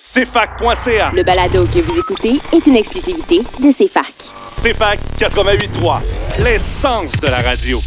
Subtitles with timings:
[0.00, 1.10] CFAC.ca.
[1.12, 4.14] Le balado que vous écoutez est une exclusivité de CFAC.
[4.46, 5.98] CFAC 88.3,
[6.38, 7.80] l'essence de la radio.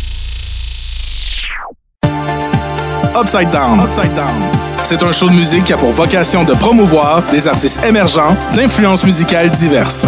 [3.17, 3.79] Upside Down.
[3.79, 4.35] Upside Down.
[4.83, 9.05] C'est un show de musique qui a pour vocation de promouvoir des artistes émergents d'influences
[9.05, 10.05] musicales diverses.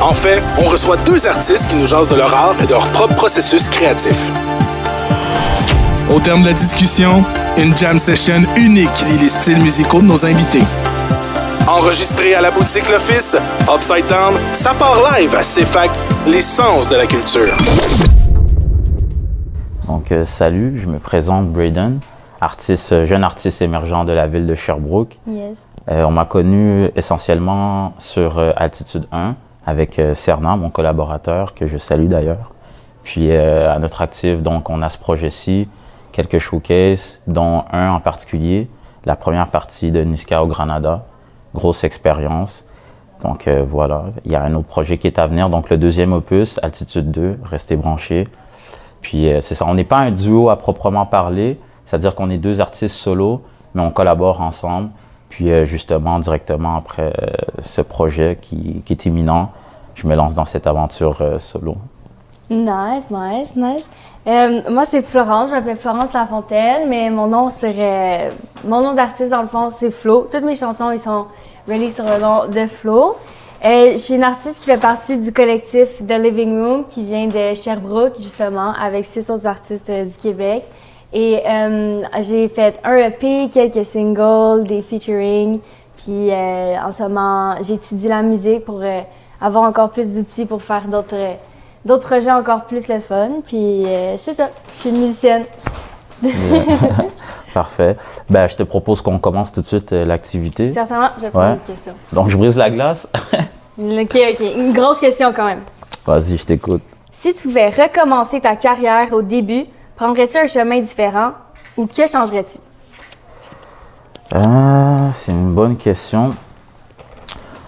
[0.00, 2.88] En fait, on reçoit deux artistes qui nous jasent de leur art et de leur
[2.88, 4.16] propre processus créatif.
[6.10, 7.22] Au terme de la discussion,
[7.58, 10.62] une jam session unique lie les styles musicaux de nos invités.
[11.68, 13.36] Enregistré à la boutique L'Office,
[13.70, 15.90] Upside Down, ça part live à CFAC,
[16.26, 17.54] l'essence de la culture.
[19.86, 22.00] Donc, euh, salut, je me présente Braden,
[22.40, 25.18] artiste, jeune artiste émergent de la ville de Sherbrooke.
[25.26, 25.62] Yes.
[25.90, 29.34] Euh, on m'a connu essentiellement sur euh, Altitude 1
[29.66, 32.52] avec euh, Cernan, mon collaborateur, que je salue d'ailleurs.
[33.02, 35.68] Puis euh, à notre actif, donc, on a ce projet-ci,
[36.18, 38.68] quelques showcases, dont un en particulier,
[39.04, 41.04] la première partie de Niska au Granada.
[41.54, 42.64] Grosse expérience.
[43.22, 45.48] Donc euh, voilà, il y a un autre projet qui est à venir.
[45.48, 48.24] Donc le deuxième opus, Altitude 2, restez branchés.
[49.00, 52.38] Puis euh, c'est ça, on n'est pas un duo à proprement parler, c'est-à-dire qu'on est
[52.38, 53.42] deux artistes solo,
[53.74, 54.90] mais on collabore ensemble.
[55.28, 57.12] Puis euh, justement, directement après
[57.62, 59.52] ce projet qui, qui est imminent,
[59.94, 61.76] je me lance dans cette aventure solo.
[62.50, 63.88] Nice, nice, nice.
[64.28, 65.48] Euh, moi, c'est Florence.
[65.48, 68.30] Je m'appelle Florence Lafontaine, mais mon nom euh,
[68.66, 70.26] mon nom d'artiste dans le fond, c'est Flo.
[70.30, 71.24] Toutes mes chansons, ils sont
[71.66, 73.16] reliées sur le nom de Flo.
[73.64, 77.26] Euh, je suis une artiste qui fait partie du collectif The Living Room, qui vient
[77.26, 80.64] de Sherbrooke justement, avec six autres artistes euh, du Québec.
[81.10, 81.42] Et
[82.20, 85.58] j'ai fait un EP, quelques singles, des featuring.
[85.96, 88.82] Puis en ce moment, j'étudie la musique pour
[89.40, 91.38] avoir encore plus d'outils pour faire d'autres
[91.84, 93.28] d'autres projets encore plus le fun.
[93.46, 95.44] Puis euh, c'est ça, je suis une musicienne.
[97.54, 97.96] Parfait.
[98.28, 100.70] Ben, je te propose qu'on commence tout de suite euh, l'activité.
[100.70, 101.52] Certainement, je poser Ouais.
[101.54, 101.92] une question.
[102.12, 103.08] Donc je brise la glace.
[103.80, 105.60] Ok, ok, une grosse question quand même.
[106.04, 106.82] Vas-y, je t'écoute.
[107.12, 111.30] Si tu pouvais recommencer ta carrière au début, prendrais-tu un chemin différent
[111.76, 112.58] ou que changerais-tu?
[114.34, 116.34] Ah, c'est une bonne question.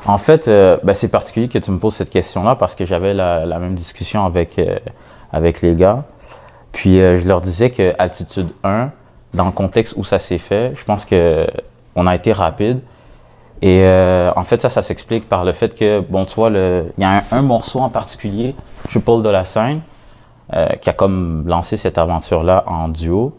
[0.06, 3.12] En fait, euh, ben, c'est particulier que tu me poses cette question-là parce que j'avais
[3.12, 4.78] la, même discussion avec, euh,
[5.32, 6.04] avec les gars.
[6.72, 8.90] Puis euh, je leur disais que Altitude 1,
[9.34, 11.46] dans le contexte où ça s'est fait, je pense que
[11.94, 12.80] on a été rapide.
[13.62, 13.84] Et
[14.36, 17.24] en fait, ça, ça s'explique par le fait que, bon, tu vois, il y a
[17.30, 18.54] un, morceau en particulier,
[18.88, 19.42] Triple de la
[20.54, 23.36] euh, qui a comme lancé cette aventure-là en duo.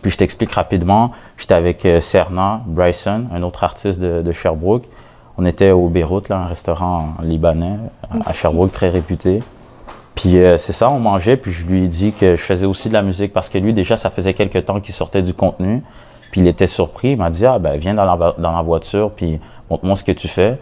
[0.00, 4.86] Puis je t'explique rapidement, j'étais avec Serna Bryson, un autre artiste de Sherbrooke.
[5.42, 7.78] On était au Beyrouth, là, un restaurant libanais
[8.26, 9.42] à Sherbrooke, très réputé.
[10.14, 12.90] Puis euh, c'est ça, on mangeait, puis je lui ai dit que je faisais aussi
[12.90, 15.82] de la musique parce que lui, déjà, ça faisait quelques temps qu'il sortait du contenu.
[16.30, 19.12] Puis il était surpris, il m'a dit, ah ben viens dans la, dans la voiture,
[19.12, 19.40] puis
[19.70, 20.58] montre-moi ce que tu fais.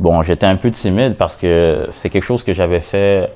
[0.00, 3.30] Bon, j'étais un peu timide parce que c'est quelque chose que j'avais fait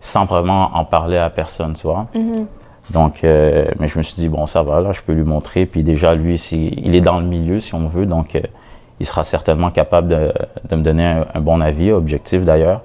[0.00, 2.08] sans vraiment en parler à personne, tu vois.
[2.90, 5.64] Donc, euh, mais je me suis dit, bon, ça va, là, je peux lui montrer.
[5.64, 8.40] Puis déjà, lui, si, il est dans le milieu, si on veut, donc euh,
[9.00, 10.32] il sera certainement capable de,
[10.68, 12.82] de me donner un, bon avis, objectif d'ailleurs.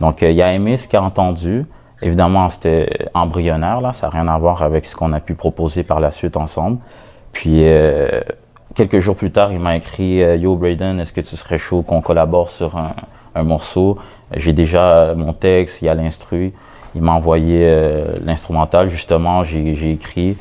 [0.00, 1.66] Donc, euh, il a aimé ce qu'il a entendu.
[2.00, 5.84] Évidemment, c'était embryonnaire, là, ça n'a rien à voir avec ce qu'on a pu proposer
[5.84, 6.78] par la suite ensemble.
[7.32, 8.20] Puis, euh,
[8.74, 11.82] quelques jours plus tard, il m'a écrit euh, Yo, Braden, est-ce que tu serais chaud
[11.82, 12.94] qu'on collabore sur un,
[13.34, 13.98] un morceau?
[14.34, 16.52] J'ai déjà mon texte, il y a l'instru.
[16.94, 17.66] Il m'a envoyé
[18.22, 20.36] l'instrumental, justement, j'ai écrit.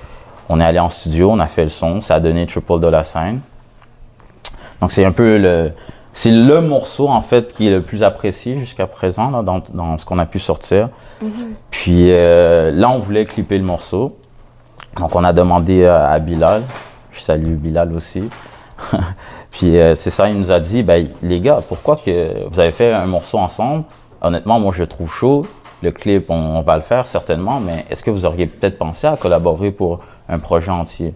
[0.50, 2.88] On est allé en studio, on a fait le son, ça a donné Triple de
[2.88, 3.40] la scène.
[4.82, 5.72] Donc c'est un peu le,
[6.14, 9.98] c'est le morceau en fait qui est le plus apprécié jusqu'à présent là, dans, dans
[9.98, 10.90] ce qu'on a pu sortir.
[11.70, 14.18] Puis euh, là, on voulait clipper le morceau.
[14.98, 16.64] Donc on a demandé à, à Bilal,
[17.12, 18.24] je salue Bilal aussi.
[19.52, 22.72] Puis euh, c'est ça, il nous a dit, ben, les gars, pourquoi que vous avez
[22.72, 23.84] fait un morceau ensemble?
[24.22, 25.46] Honnêtement, moi je le trouve chaud.
[25.84, 29.08] Le clip, on, on va le faire certainement, mais est-ce que vous auriez peut-être pensé
[29.08, 31.14] à collaborer pour un projet entier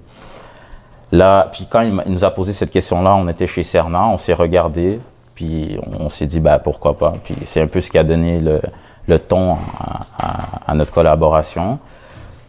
[1.12, 4.34] Là, puis quand il, nous a posé cette question-là, on était chez Cernan, on s'est
[4.34, 5.00] regardé,
[5.36, 7.14] puis on, on s'est dit, bah pourquoi pas.
[7.24, 8.62] Puis c'est un peu ce qui a donné le,
[9.08, 11.80] le ton à, à- à notre collaboration.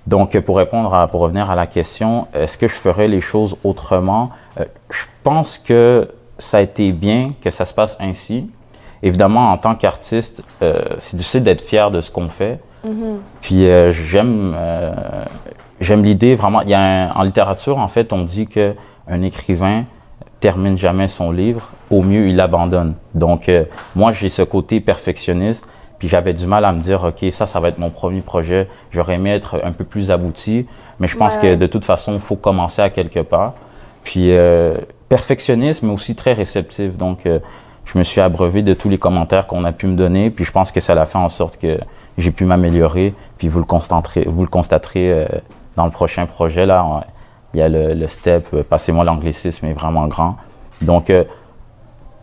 [0.07, 3.57] Donc, pour répondre à, pour revenir à la question, est-ce que je ferais les choses
[3.65, 4.31] autrement?
[4.61, 8.49] Euh, Je pense que ça a été bien que ça se passe ainsi.
[9.03, 12.61] Évidemment, en tant qu'artiste, euh, c'est difficile d'être fier de ce qu'on fait.
[13.41, 14.55] Puis euh, j'aime
[15.81, 16.61] j'aime l'idée vraiment.
[16.63, 18.75] Il y a un- en littérature, en fait, on dit que
[19.09, 19.85] un écrivain
[20.41, 21.71] termine jamais son livre.
[21.91, 22.95] Au mieux, il l'abandonne.
[23.15, 23.65] Donc, euh,
[23.95, 25.69] moi, j'ai ce côté perfectionniste.
[25.99, 28.69] Puis j'avais du mal à me dire, OK, ça, ça va être mon premier projet.
[28.91, 30.67] J'aurais aimé être un peu plus abouti.
[31.01, 31.43] Mais je pense Ouais.
[31.43, 33.55] que de toute façon, il faut commencer à quelque part.
[34.05, 34.75] Puis euh,
[35.09, 36.97] perfectionniste, mais aussi très réceptif.
[36.99, 37.39] Donc, euh,
[37.87, 40.29] je me suis abreuvé de tous les commentaires qu'on a pu me donner.
[40.31, 41.79] Puis je pense que ça a fait en sorte que
[42.19, 43.15] j'ai pu m'améliorer.
[43.39, 45.27] Puis vous le constaterez, vous le constaterez euh,
[45.77, 46.67] dans le prochain projet.
[46.67, 47.05] Là,
[47.55, 50.37] il y a le, step, euh, passez-moi l'anglicisme, est vraiment grand.
[50.83, 51.25] Donc, euh,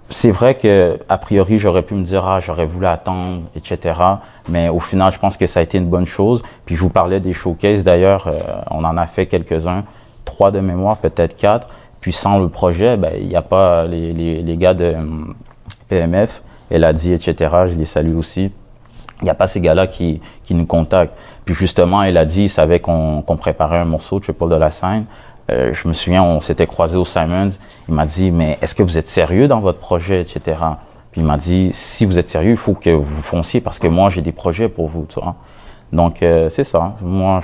[0.09, 3.99] c'est vrai que a priori, j'aurais pu me dire, ah, j'aurais voulu attendre, etc.
[4.49, 6.43] Mais au final, je pense que ça a été une bonne chose.
[6.65, 8.39] Puis je vous parlais des showcases d'ailleurs, euh,
[8.69, 9.85] on en a fait quelques-uns,
[10.25, 11.69] trois de mémoire, peut-être quatre.
[11.99, 14.93] Puis sans le projet, ben, il n'y a pas les, les, les gars de
[15.87, 17.55] PMF, elle a dit, etc.
[17.67, 18.51] Je les salue aussi.
[19.21, 21.15] Il n'y a pas ces gars-là qui, qui nous contactent.
[21.45, 24.71] Puis justement, elle a dit, il savait qu'on qu'on préparait un morceau, Triple de la
[24.71, 25.05] scène.
[25.51, 27.49] Euh, je me souviens, on s'était croisés au Simons.
[27.89, 30.57] Il m'a dit, mais est-ce que vous êtes sérieux dans votre projet, etc.
[31.11, 33.87] Puis il m'a dit, si vous êtes sérieux, il faut que vous fonciez parce que
[33.87, 35.35] moi, j'ai des projets pour vous, tu vois.
[35.91, 36.95] Donc, euh, c'est ça.
[37.01, 37.41] Moi,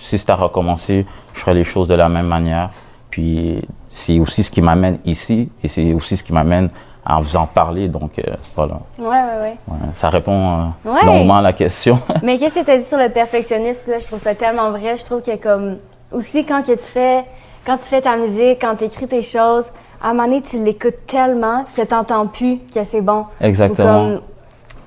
[0.00, 2.70] si c'était à recommencer, je ferais les choses de la même manière.
[3.10, 6.70] Puis, c'est aussi ce qui m'amène ici et c'est aussi ce qui m'amène
[7.04, 7.88] à vous en parler.
[7.88, 8.74] Donc, euh, voilà.
[8.98, 9.56] Ouais, ouais, ouais.
[9.68, 11.04] Ouais, ça répond euh, Ouais.
[11.04, 11.98] longuement à la question.
[12.22, 13.90] Mais qu'est-ce que tu as dit sur le perfectionnisme?
[13.90, 14.96] Là, je trouve ça tellement vrai.
[14.96, 15.78] Je trouve que comme
[16.12, 17.24] aussi quand que tu fais
[17.66, 19.70] quand tu fais ta musique, quand tu écris tes choses,
[20.02, 23.26] à un moment donné, tu l'écoutes tellement que tu n'entends plus que c'est bon.
[23.40, 24.18] Exactement.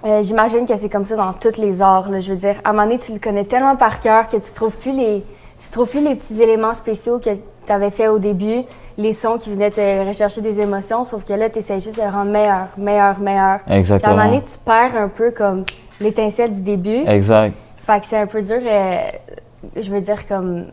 [0.06, 2.10] Euh, J'imagine que c'est comme ça dans tous les arts.
[2.10, 2.20] là.
[2.20, 4.52] je veux dire, à un moment donné, tu le connais tellement par cœur que tu
[4.54, 5.24] trouves plus les
[5.60, 8.64] tu trouves plus les petits éléments spéciaux que tu avais fait au début,
[8.98, 12.02] les sons qui venaient te rechercher des émotions, sauf que là, tu essaies juste de
[12.02, 13.60] le rendre meilleur, meilleur, meilleur.
[13.62, 14.16] Puis à un Exactement.
[14.16, 15.66] moment donné, tu perds un peu comme
[16.00, 17.04] l'étincelle du début.
[17.08, 17.54] Exact.
[17.78, 18.98] Fait que c'est un peu dur, euh,
[19.76, 20.66] je veux dire, comme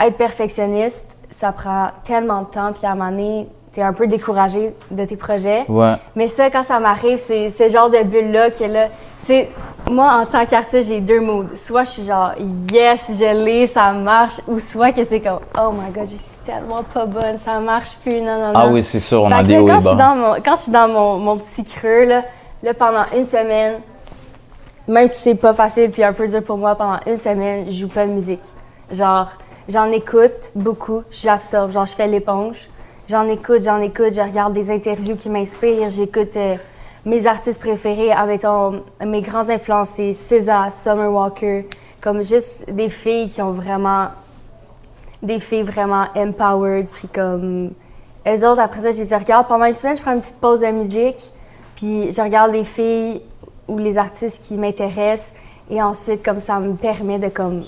[0.00, 4.06] être perfectionniste, ça prend tellement de temps, puis à un moment donné, t'es un peu
[4.06, 5.64] découragé de tes projets.
[5.68, 5.94] Ouais.
[6.14, 8.86] Mais ça, quand ça m'arrive, c'est ce genre de bulle-là qui est là.
[9.20, 9.48] Tu sais,
[9.90, 11.56] moi, en tant qu'artiste, j'ai deux moods.
[11.56, 12.32] Soit je suis genre,
[12.72, 16.38] yes, je l'ai, ça marche, ou soit que c'est comme, oh my god, je suis
[16.46, 18.54] tellement pas bonne, ça marche plus, non, non, non.
[18.54, 20.56] Ah oui, c'est sûr, on Fait a des hauts quand, je suis dans mon, quand
[20.56, 22.22] je suis dans mon, mon petit creux, là,
[22.62, 23.80] là, pendant une semaine,
[24.86, 27.72] même si c'est pas facile puis un peu dur pour moi, pendant une semaine, je
[27.72, 28.44] joue pas de musique.
[28.92, 29.30] Genre,
[29.68, 32.68] j'en écoute beaucoup, j'absorbe, genre, je fais l'éponge.
[33.06, 36.56] J'en écoute, j'en écoute, je regarde des interviews qui m'inspirent, j'écoute euh,
[37.04, 41.68] mes artistes préférés, admettons, mes grands influencés, SZA, Summer Walker,
[42.00, 44.08] comme juste des filles qui ont vraiment
[45.22, 47.72] des filles vraiment empowered, puis comme
[48.24, 50.60] elles autres, après ça, j'ai dit, regarde, pendant une semaine, je prends une petite pause
[50.60, 51.30] de musique,
[51.76, 53.20] puis je regarde les filles
[53.68, 55.34] ou les artistes qui m'intéressent,
[55.70, 57.64] et ensuite, comme ça me permet de comme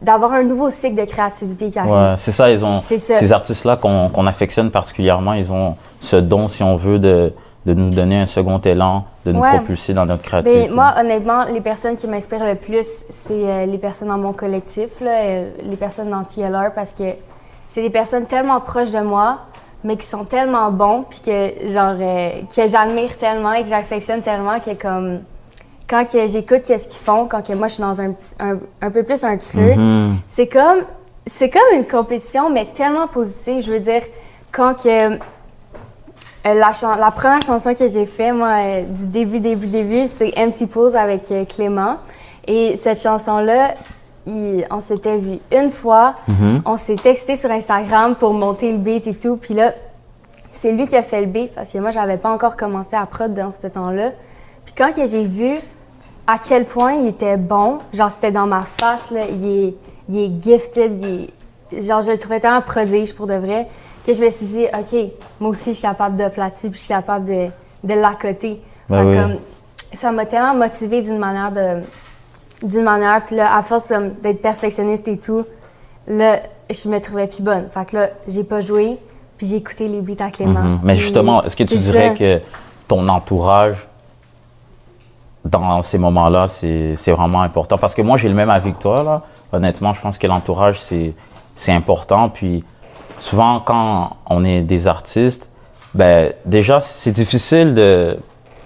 [0.00, 1.92] d'avoir un nouveau cycle de créativité qui arrive.
[1.92, 2.96] Ouais, c'est ça, ils ont ça.
[2.98, 7.32] ces artistes-là qu'on affectionne particulièrement, ils ont ce don, si on veut, de,
[7.66, 9.48] de nous donner un second élan, de nous Ouais.
[9.56, 10.68] propulser dans notre créativité.
[10.68, 14.32] Ben, moi, honnêtement, les personnes qui m'inspirent le plus, c'est euh, les personnes dans mon
[14.32, 17.04] collectif, là, euh, les personnes dans TLR, parce que
[17.68, 19.38] c'est des personnes tellement proches de moi,
[19.82, 24.20] mais qui sont tellement bons, puis que, genre, euh, que j'admire tellement et que j'affectionne
[24.22, 25.18] tellement que, comme,
[25.88, 28.10] quand que j'écoute qu'est-ce qu'ils font, quand que moi, je suis dans un,
[28.40, 30.16] un, un peu plus un creux, Mhm.
[30.26, 30.84] c'est comme,
[31.26, 33.62] c'est comme une compétition, mais tellement positive.
[33.62, 34.02] Je veux dire,
[34.52, 35.18] quand que euh,
[36.44, 40.66] la, la première chanson que j'ai fait, moi, euh, du début, début, début, c'est Empty
[40.66, 41.96] Pose avec euh, Clément.
[42.46, 43.74] Et cette chanson-là,
[44.26, 46.14] il- on s'était vu une fois.
[46.64, 49.36] On s'est texté sur Instagram pour monter le beat et tout.
[49.36, 49.72] Puis là,
[50.52, 53.04] c'est lui qui a fait le beat parce que moi, j'avais pas encore commencé à
[53.06, 54.12] prod dans ce temps-là.
[54.64, 55.56] Puis quand j'ai vu
[56.26, 59.74] à quel point il était bon, genre c'était dans ma face, là, il est,
[60.08, 61.28] il est gifted, il
[61.78, 63.66] est- genre je le trouvais tellement prodige pour de vrai,
[64.04, 64.98] que je me suis dit, OK,
[65.40, 67.46] moi aussi je suis capable de platir, puis je suis capable de,
[67.84, 68.60] de l'accoter.
[68.88, 69.16] Ben Fait oui.
[69.16, 69.36] comme,
[69.92, 71.82] ça m'a tellement motivée d'une manière de
[72.62, 73.86] d'une manière, puis là, à force
[74.22, 75.44] d'être perfectionniste et tout,
[76.08, 76.40] là,
[76.70, 77.68] je me trouvais plus bonne.
[77.70, 78.96] Fait que là, j'ai pas joué,
[79.36, 80.60] puis j'ai écouté les beats à Clément.
[80.62, 80.80] Mhm.
[80.82, 82.14] Mais justement, est-ce que tu dirais ça.
[82.14, 82.40] que
[82.88, 83.85] ton entourage,
[85.50, 87.78] dans ces moments-là, c'est vraiment important?
[87.78, 89.22] Parce que moi, j'ai le même avis que toi, là.
[89.52, 92.28] Honnêtement, je pense que l'entourage, c'est important.
[92.28, 92.64] Puis
[93.18, 95.50] souvent, quand on est des artistes,
[95.94, 98.18] ben déjà, c'est difficile de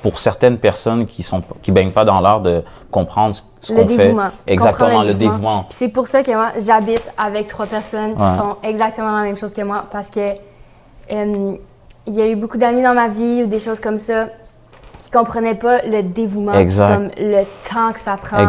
[0.03, 3.89] pour certaines personnes qui sont qui baignent pas dans l'art de comprendre ce Le qu'on
[3.89, 3.97] fait.
[3.99, 4.31] dévouement.
[4.47, 5.65] Exactement, le dévouement.
[5.65, 9.37] Puis c'est pour ça que moi, j'habite avec trois personnes qui font exactement la même
[9.37, 10.21] chose que moi parce que
[11.13, 11.55] euh,
[12.07, 14.29] il y a eu beaucoup d'amis dans ma vie ou des choses comme ça
[15.11, 16.95] qui comprenaient pas le dévouement, Exact.
[16.95, 18.49] comme le temps que ça prend.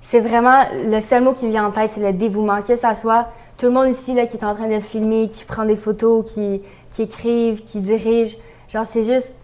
[0.00, 2.62] C'est vraiment le seul mot qui me vient en tête, c'est le dévouement.
[2.62, 3.26] Que ça soit
[3.58, 6.24] tout le monde ici là, qui est en train de filmer, qui prend des photos,
[6.32, 8.36] qui, qui écrivent, qui dirige.
[8.68, 9.34] Genre, c'est juste,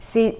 [0.00, 0.36] c'est,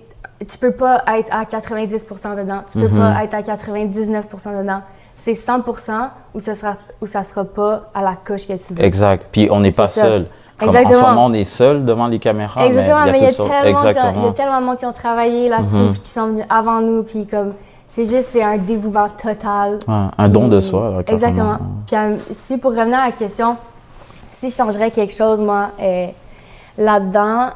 [0.48, 2.62] tu peux pas être à 90% dedans.
[2.70, 2.98] Tu peux Mhm.
[3.00, 4.80] pas être à 99% dedans.
[5.16, 8.84] C'est 100% ou ça sera ou ça sera pas à la coche que tu veux.
[8.84, 9.26] Exact.
[9.32, 10.26] Puis on n'est pas seul.
[10.58, 11.08] Comme en ce Exactement.
[11.08, 12.64] moment, on est seul devant les caméras.
[12.66, 14.32] Exactement, mais il y a tellement, il y a Exactement.
[14.32, 17.54] tellement de monde qui ont travaillé là-dessus, puis qui sont venus avant nous, puis comme,
[17.86, 19.78] c'est juste, c'est un dévouement total.
[19.86, 20.90] Ouais, un don de soi.
[20.90, 21.02] là.
[21.06, 21.58] Exactement.
[21.86, 23.56] Puis euh, si pour revenir à la question,
[24.32, 26.06] si je changerais quelque chose, moi, euh,
[26.78, 27.50] là-dedans,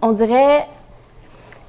[0.00, 0.66] on dirait,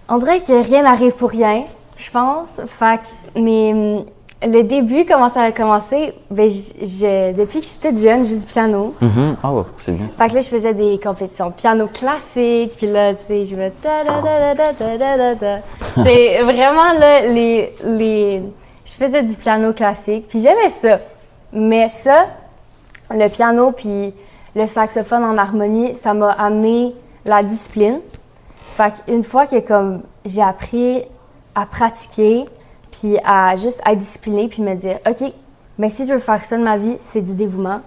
[0.10, 1.63] on dirait que rien n'arrive pour rien,
[1.98, 2.60] je pense.
[2.68, 3.00] Fait
[3.36, 4.06] mais hum,
[4.45, 8.45] le début, comment ça a commencé, ben, depuis que je suis toute jeune, je du
[8.45, 8.93] piano.
[9.01, 9.35] Mm-hmm.
[9.43, 10.07] Ah, mm c'est bien.
[10.17, 13.69] Fait que là, je faisais des compétitions piano classique, puis là, tu sais, je me
[13.69, 14.03] ta
[16.03, 18.43] C'est vraiment là, les, les.
[18.85, 21.00] Je faisais du piano classique, puis j'aimais ça.
[21.53, 22.25] Mais ça,
[23.12, 24.13] le piano, puis
[24.55, 26.95] le saxophone en harmonie, ça m'a amené
[27.25, 28.00] la discipline.
[28.75, 29.55] Fait qu'une fois que
[30.25, 31.03] j'ai appris
[31.55, 32.45] à pratiquer,
[32.93, 35.31] puis à juste être disciplinée, puis me dire, OK,
[35.79, 37.81] mais si je veux faire ça de ma vie, c'est du dévouement.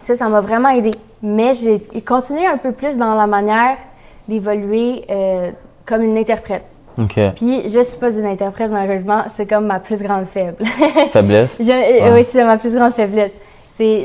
[0.00, 0.90] Ça, ça m'a vraiment aidé.
[1.22, 3.76] Mais j'ai continué un peu plus dans la manière
[4.28, 5.50] d'évoluer euh,
[5.86, 6.64] comme une interprète.
[6.98, 7.18] OK.
[7.36, 9.22] Puis, je suis pas une interprète, malheureusement.
[9.28, 10.56] C'est comme ma plus grande faible.
[11.12, 11.56] Faiblesse?
[11.60, 11.70] Je-
[12.08, 13.36] euh, Oui, c'est ma plus grande faiblesse.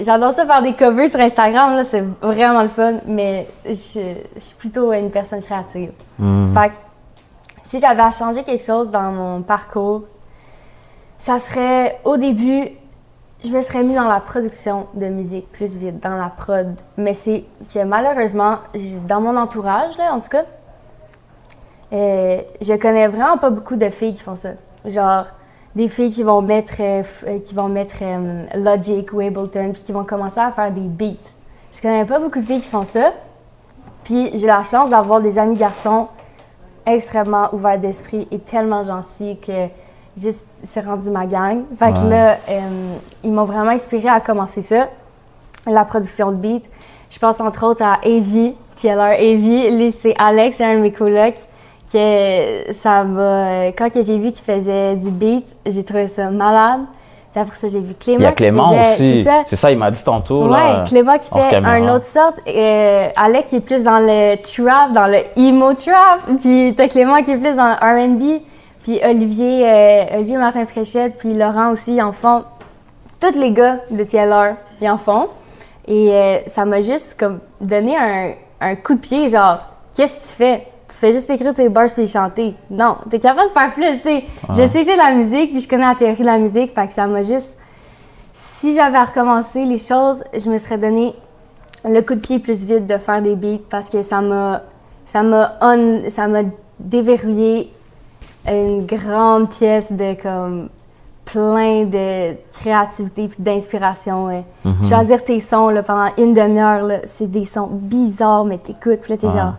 [0.01, 3.73] J'adore ça faire des covers sur Instagram, là, c'est vraiment le fun, mais je,
[4.35, 5.91] je suis plutôt une personne créative.
[6.17, 6.53] Mhm.
[6.53, 6.73] Fait que
[7.65, 10.03] si j'avais à changer quelque chose dans mon parcours,
[11.17, 12.69] ça serait au début,
[13.43, 16.75] je me serais mis dans la production de musique plus vite, dans la prod.
[16.97, 17.43] Mais c'est
[17.73, 18.59] que malheureusement,
[19.07, 20.45] dans mon entourage, là, en tout cas,
[21.93, 24.51] euh, je connais vraiment pas beaucoup de filles qui font ça.
[24.85, 25.25] Genre,
[25.75, 27.03] des filles qui vont mettre, euh,
[27.39, 31.29] qui vont mettre euh, Logic ou Ableton, puis qui vont commencer à faire des beats.
[31.73, 33.11] Je connais pas beaucoup de filles qui font ça.
[34.03, 36.07] Puis j'ai la chance d'avoir des amis garçons
[36.85, 39.67] extrêmement ouverts d'esprit et tellement gentils que
[40.17, 41.63] juste c'est rendu ma gang.
[41.77, 42.09] Fait que Ouais.
[42.09, 44.87] là, euh, ils m'ont vraiment inspiré à commencer ça,
[45.67, 46.67] la production de beats.
[47.09, 49.71] Je pense entre autres à Evie, qui est leur Evie.
[49.77, 51.35] Lui, c'est Alex, un de mes colocs.
[51.93, 53.67] Que ça m'a.
[53.67, 56.81] Quand j'ai vu qu'il faisait du beat, j'ai trouvé ça malade.
[57.35, 58.19] Puis après ça, j'ai vu Clément.
[58.19, 59.27] Il y a qui Clément faisait- aussi.
[59.47, 59.69] C'est ça?
[59.69, 60.43] Il m'a dit tantôt.
[60.43, 62.37] Ouais, là, Clément qui fait un autre sorte.
[62.47, 66.21] Euh, Alec qui est plus dans le trap, dans le emo trap.
[66.39, 67.73] Puis t'as Clément qui est plus dans le
[68.13, 68.41] R&B.
[68.83, 72.45] Puis Olivier, euh, Olivier Martin Fréchette, puis Laurent aussi, ils en font.
[73.19, 75.27] Tous les gars de TLR, ils en font.
[75.89, 79.57] Et euh, ça m'a juste comme donné un, un coup de pied, genre,
[79.97, 80.67] qu'est-ce que tu fais?
[80.87, 82.53] Tu fais juste écrire tes bars puis les chanter.
[82.69, 84.23] Non, t'es capable de faire plus, tu sais.
[84.49, 86.93] Je sais de la musique, puis je connais la théorie de la musique, fait que
[86.93, 87.57] ça m'a juste
[88.33, 91.13] si j'avais à recommencer les choses, je me serais donné
[91.87, 94.61] le coup de pied plus vite de faire des beats parce que ça m'a
[95.05, 95.53] ça m'a
[96.09, 96.41] ça m'a
[96.79, 97.71] déverrouillé
[98.47, 100.69] une grande pièce de comme
[101.23, 104.25] plein de créativité puis d'inspiration.
[104.25, 104.43] ouais.
[104.87, 109.17] Choisir tes sons là, pendant une demi-heure, c'est des sons bizarres, mais t'écoutes, puis là
[109.17, 109.33] t'es Ouais.
[109.33, 109.53] genre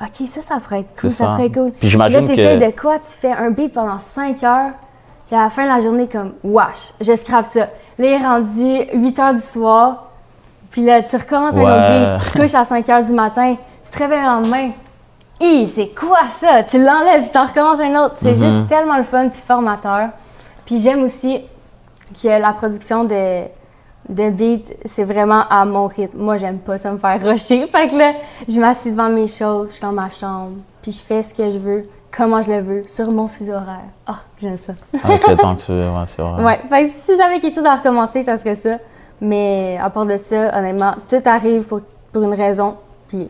[0.00, 1.30] OK, ça, ça pourrait être cool, ça, ça.
[1.32, 1.72] pourrait être cool.
[1.72, 2.98] Puis j'imagine là, que- de quoi?
[2.98, 4.70] Tu fais un beat pendant 5 heures,
[5.26, 7.60] puis à la fin de la journée, comme, wesh, je scrape ça.
[7.60, 7.68] Là,
[7.98, 10.06] il est rendu 8 heures du soir,
[10.70, 13.54] puis là, tu recommences un autre beat, tu te couches à 5 heures du matin,
[13.84, 14.70] tu te réveilles le lendemain.
[15.40, 16.62] Hi, c'est quoi ça?
[16.62, 18.14] Tu l'enlèves, puis t'en recommences un autre.
[18.16, 18.34] C'est Mhm.
[18.50, 20.08] juste tellement le fun, puis formateur.
[20.64, 21.44] Puis j'aime aussi
[22.22, 23.42] que la production de,
[24.08, 26.18] de beats, c'est vraiment à mon rythme.
[26.18, 27.66] Moi, j'aime pas ça me faire rusher.
[27.72, 28.12] Fait que là,
[28.48, 31.50] je m'assieds devant mes choses, je suis dans ma chambre, puis je fais ce que
[31.50, 33.90] je veux, comment je le veux, sur mon fuseau horaire.
[34.06, 34.74] Ah, j'aime ça.
[35.04, 36.42] Avec le temps que tu veux, ouais, c'est vrai.
[36.42, 38.78] Ouais, fait que si j'avais quelque chose à recommencer, ça serait ça.
[39.20, 41.80] Mais à part de ça, honnêtement, tout arrive pour,
[42.12, 42.74] pour une raison.
[43.08, 43.28] Puis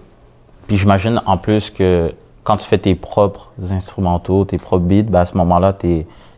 [0.66, 2.14] Puis j'imagine en plus que
[2.44, 5.74] quand tu fais tes propres instrumentaux, tes propres beats, ben à ce moment-là,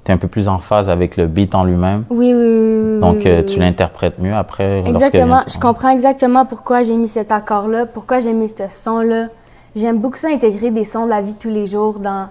[0.05, 2.05] tu es, un peu plus en phase avec le beat en lui-même.
[2.11, 3.01] oui, oui, oui.
[3.01, 4.83] Donc euh, tu l'interprètes mieux après.
[4.87, 5.37] Exactement.
[5.39, 9.29] vient- Je comprends exactement pourquoi j'ai mis cet accord-là, pourquoi j'ai mis ce son-là.
[9.75, 12.29] J'aime beaucoup ça intégrer des sons de la vie de tous les jours dans,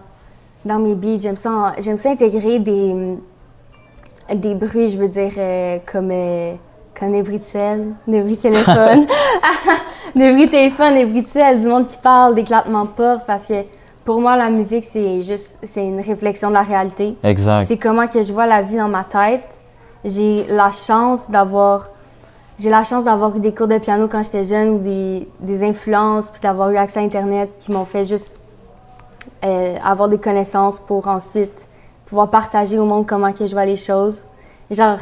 [0.65, 1.19] dans mes beats.
[1.19, 3.17] J'aime ça, j'aime ça intégrer des,
[4.33, 6.53] des bruits, je veux dire, euh, comme, euh,
[6.97, 9.05] comme des bruits de sel, des bruits de téléphone,
[10.15, 13.25] des bruits de téléphone, des bruits de sel, du monde qui parle, des de porte,
[13.27, 13.55] parce que
[14.05, 17.15] pour moi, la musique, c'est juste c'est une réflexion de la réalité.
[17.23, 17.65] Exact.
[17.65, 19.61] C'est comment que je vois la vie dans ma tête.
[20.03, 21.89] J'ai la chance d'avoir
[22.59, 25.63] j'ai la chance d'avoir eu des cours de piano quand j'étais jeune ou des, des
[25.63, 28.39] influences puis d'avoir eu accès à internet qui m'ont fait juste
[29.43, 31.67] euh, avoir des connaissances pour ensuite
[32.05, 34.25] pouvoir partager au monde comment que je vois les choses.
[34.69, 34.97] Genre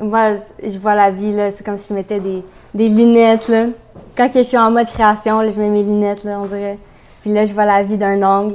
[0.00, 2.44] moi je vois la vie là, c'est comme si je mettais des,
[2.74, 3.66] des lunettes là.
[4.16, 6.78] Quand que je suis en mode création, là, je mets mes lunettes là, on dirait.
[7.20, 8.54] Puis là je vois la vie d'un angle.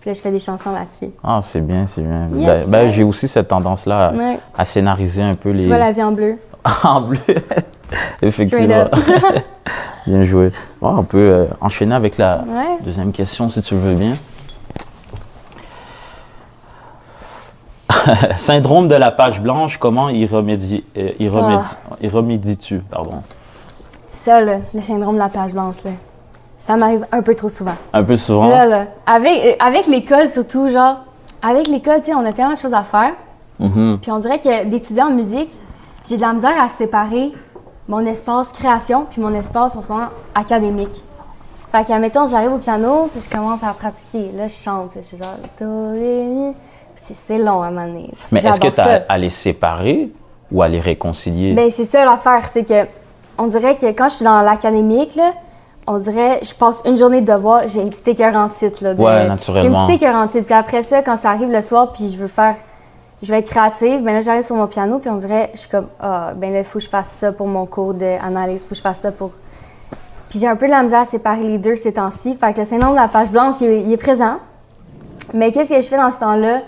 [0.00, 1.12] Puis là je fais des chansons là-dessus.
[1.24, 2.28] Ah, c'est bien, c'est bien.
[2.34, 4.38] Yes, Ben- ben, j'ai aussi cette tendance-là à, Ouais.
[4.56, 5.62] à scénariser un peu les.
[5.62, 6.38] Tu vois la vie en bleu.
[6.84, 7.18] en bleu.
[8.22, 8.86] Effectivement.
[10.06, 10.46] bien joué.
[10.80, 12.78] Ouais, on peut euh, enchaîner avec la Ouais.
[12.84, 14.14] deuxième question si tu veux bien.
[18.38, 20.84] Syndrome de la page blanche, comment y euh, y remédies-
[22.00, 23.22] y remédies-tu pardon?
[24.12, 25.90] Ça, là, le syndrome de la page blanche, là,
[26.66, 27.76] ça m'arrive un peu trop souvent.
[27.92, 28.48] Un peu souvent?
[28.48, 30.96] Là, là, avec, euh, avec l'école surtout, genre,
[31.40, 33.12] avec l'école, tu sais, on a tellement de choses à faire.
[33.60, 34.00] Mhm.
[34.02, 35.52] Puis on dirait que d'étudier en musique,
[36.08, 37.30] j'ai de la misère à séparer
[37.86, 41.04] mon espace création puis mon espace en ce moment académique.
[41.70, 44.32] Fait que, admettons, j'arrive au piano puis je commence à pratiquer.
[44.36, 45.36] Là, je chante, puis je suis genre.
[47.00, 48.10] C'est- long à donné.
[48.32, 50.10] Mais est-ce que tu as à les séparer
[50.50, 51.54] ou à les réconcilier?
[51.54, 52.88] Ben, c'est ça l'affaire, c'est que
[53.38, 55.32] on dirait que quand je suis dans l'académique, là,
[55.86, 58.82] on dirait, je passe une journée de devoir, j'ai une petite écœur en titre.
[58.82, 59.86] Là, de- Ouais, J'ai une naturellement.
[59.86, 60.44] petite écœur en titre.
[60.46, 62.56] Puis après ça, quand ça arrive le soir, puis je veux faire,
[63.22, 65.68] je vais être créative, ben là, j'arrive sur mon piano, puis on dirait, je suis
[65.68, 68.64] comme, ah, ben là, il faut que je fasse ça pour mon cours d'analyse, il
[68.64, 69.30] faut que je fasse ça pour.
[70.28, 72.34] Puis j'ai un peu de la misère à séparer les deux ces temps-ci.
[72.36, 74.38] Fait que le syndrome de la page blanche, il, est- il est présent.
[75.34, 76.58] Mais qu'est-ce que je fais dans ce temps-là?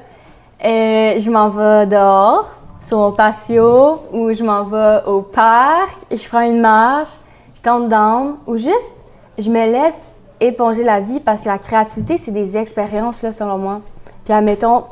[0.64, 2.46] Euh, je m'en vais dehors,
[2.82, 7.16] sur mon patio, ou je m'en vais au parc, et je prends une marche,
[7.54, 8.94] je tombe down, ou juste,
[9.38, 10.02] je me laisse
[10.40, 13.80] éponger la vie parce que la créativité, c'est des expériences, là, selon moi.
[14.25, 14.85] Puis, admettons,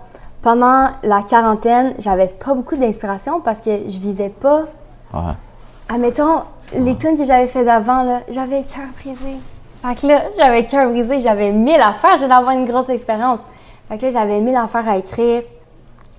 [0.43, 4.62] pendant la quarantaine, j'avais pas beaucoup d'inspiration parce que je vivais pas.
[5.12, 5.33] Ouais.
[5.88, 9.37] Admettons, les tunes que j'avais fait d'avant, là, j'avais le cœur brisé.
[9.85, 13.43] Fait que là, j'avais le cœur brisé, j'avais mille affaires, j'ai d'avoir une grosse expérience.
[13.88, 15.43] Fait que là, j'avais mille affaires à écrire.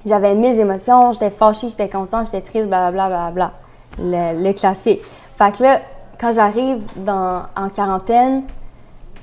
[0.06, 3.52] J'avais mes émotions, j'étais fâchée, j'étais contente, j'étais triste, blablabla, blablabla.
[4.00, 5.02] Le, le classique.
[5.38, 5.80] Fait que là,
[6.20, 8.44] quand j'arrive dans, en quarantaine,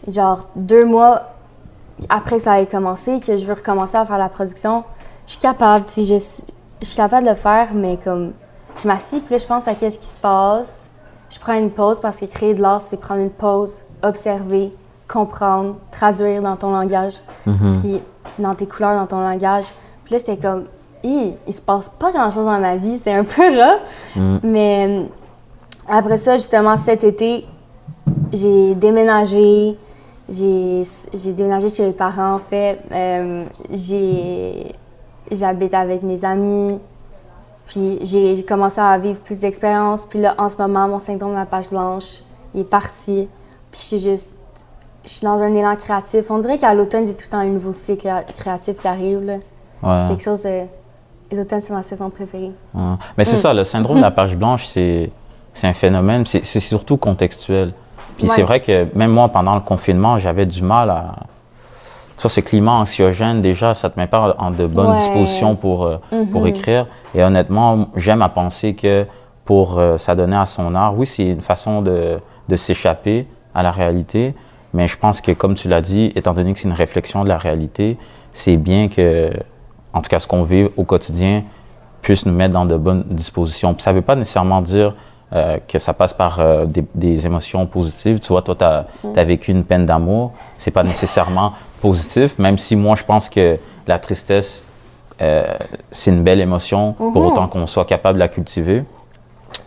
[0.08, 1.22] genre deux mois
[2.08, 4.84] après que ça ait commencé, que je veux recommencer à faire la production,
[5.26, 6.42] je suis capable, tu sais, je,
[6.80, 8.32] je suis capable de le faire, mais comme,
[8.76, 10.88] je m'assieds, puis là, je pense à qu'est-ce qui se passe.
[11.30, 14.72] Je prends une pause parce que créer de l'art, c'est prendre une pause, observer,
[15.08, 17.14] comprendre, traduire dans ton langage,
[17.80, 18.00] puis
[18.38, 19.66] dans tes couleurs, dans ton langage.
[20.04, 20.64] Puis là, j'étais comme,
[21.02, 23.80] il se passe pas grand-chose dans ma vie, c'est un peu rough.
[24.42, 25.04] Mais euh,
[25.88, 27.44] après ça, justement, cet été,
[28.32, 29.76] j'ai déménagé.
[30.28, 30.84] J'ai
[31.36, 32.78] déménagé chez mes parents, en fait.
[32.92, 34.74] Euh, j'ai
[35.30, 36.78] J'habite avec mes amis.
[37.66, 40.04] Puis j'ai j'ai commencé à vivre plus d'expériences.
[40.04, 42.20] Puis là, en ce moment, mon syndrome de la page blanche,
[42.54, 43.26] il est parti.
[43.72, 44.36] Puis je suis juste...
[45.04, 46.30] Je suis dans un élan créatif.
[46.30, 49.22] On dirait qu'à l'automne, j'ai tout le temps un nouveau cycle créatif qui arrive.
[49.24, 49.36] Là.
[49.82, 50.08] Ouais.
[50.08, 50.62] Quelque chose de...
[51.30, 52.52] Les automnes, c'est ma saison préférée.
[52.74, 52.82] Ouais.
[53.16, 53.40] Mais c'est Mm.
[53.40, 55.10] ça, le syndrome de la page blanche, c'est
[55.54, 57.72] c'est un phénomène, c'est surtout contextuel.
[58.18, 61.14] Puis c'est vrai que même moi, pendant le confinement, j'avais du mal à.
[62.16, 64.96] Tu ce climat anxiogène, déjà, ça te met pas en de bonnes Ouais.
[64.96, 65.96] dispositions pour, euh,
[66.30, 66.46] pour Mhm.
[66.46, 66.86] écrire.
[67.14, 69.04] Et honnêtement, j'aime à penser que
[69.44, 73.72] pour euh, s'adonner à son art, oui, c'est une façon de, de s'échapper à la
[73.72, 74.32] réalité.
[74.72, 77.28] Mais je pense que, comme tu l'as dit, étant donné que c'est une réflexion de
[77.28, 77.98] la réalité,
[78.32, 79.30] c'est bien que,
[79.92, 81.42] en tout cas, ce qu'on vit au quotidien
[82.00, 83.74] puisse nous mettre dans de bonnes dispositions.
[83.74, 84.94] Puis ça ne veut pas nécessairement dire
[85.34, 88.20] euh, que ça passe par euh, des, des émotions positives.
[88.20, 88.64] Tu vois, toi, tu
[89.18, 90.32] as, vécu une peine d'amour.
[90.58, 94.62] C'est pas nécessairement positif, même si moi, je pense que la tristesse,
[95.20, 95.44] euh,
[95.90, 97.26] c'est une belle émotion, pour Mhm.
[97.26, 98.84] autant qu'on soit capable de la cultiver.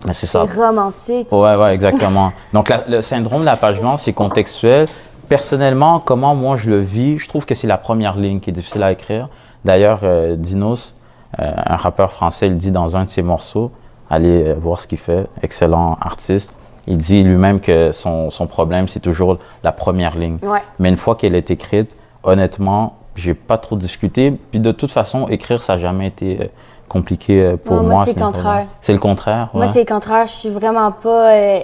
[0.05, 0.43] Mais c'est ça.
[0.43, 1.31] Romantique.
[1.33, 2.31] Ouais, ouais, exactement.
[2.53, 4.87] Donc, la- le syndrome de la page blanche, c'est contextuel.
[5.27, 8.53] Personnellement, comment moi je le vis, je trouve que c'est la première ligne qui est
[8.53, 9.27] difficile à écrire.
[9.65, 9.99] D'ailleurs,
[10.37, 10.95] Dinos,
[11.37, 13.71] un rappeur français, il dit dans un de ses morceaux,
[14.09, 16.53] allez euh, voir ce qu'il fait, excellent artiste.
[16.87, 20.37] Il dit lui-même que son, son problème, c'est toujours la première ligne.
[20.41, 20.63] Ouais.
[20.79, 21.93] Mais une fois qu'elle est écrite,
[22.23, 24.31] honnêtement, j'ai pas trop discuté.
[24.51, 26.45] Puis de toute façon, écrire, ça n'a jamais été euh,
[26.87, 28.05] compliqué euh, pour Non, moi, moi.
[28.05, 28.65] c'est ce le contraire.
[28.81, 29.49] C'est le contraire.
[29.53, 30.25] Moi, c'est le contraire.
[30.27, 31.33] Je suis vraiment pas.
[31.33, 31.59] euh,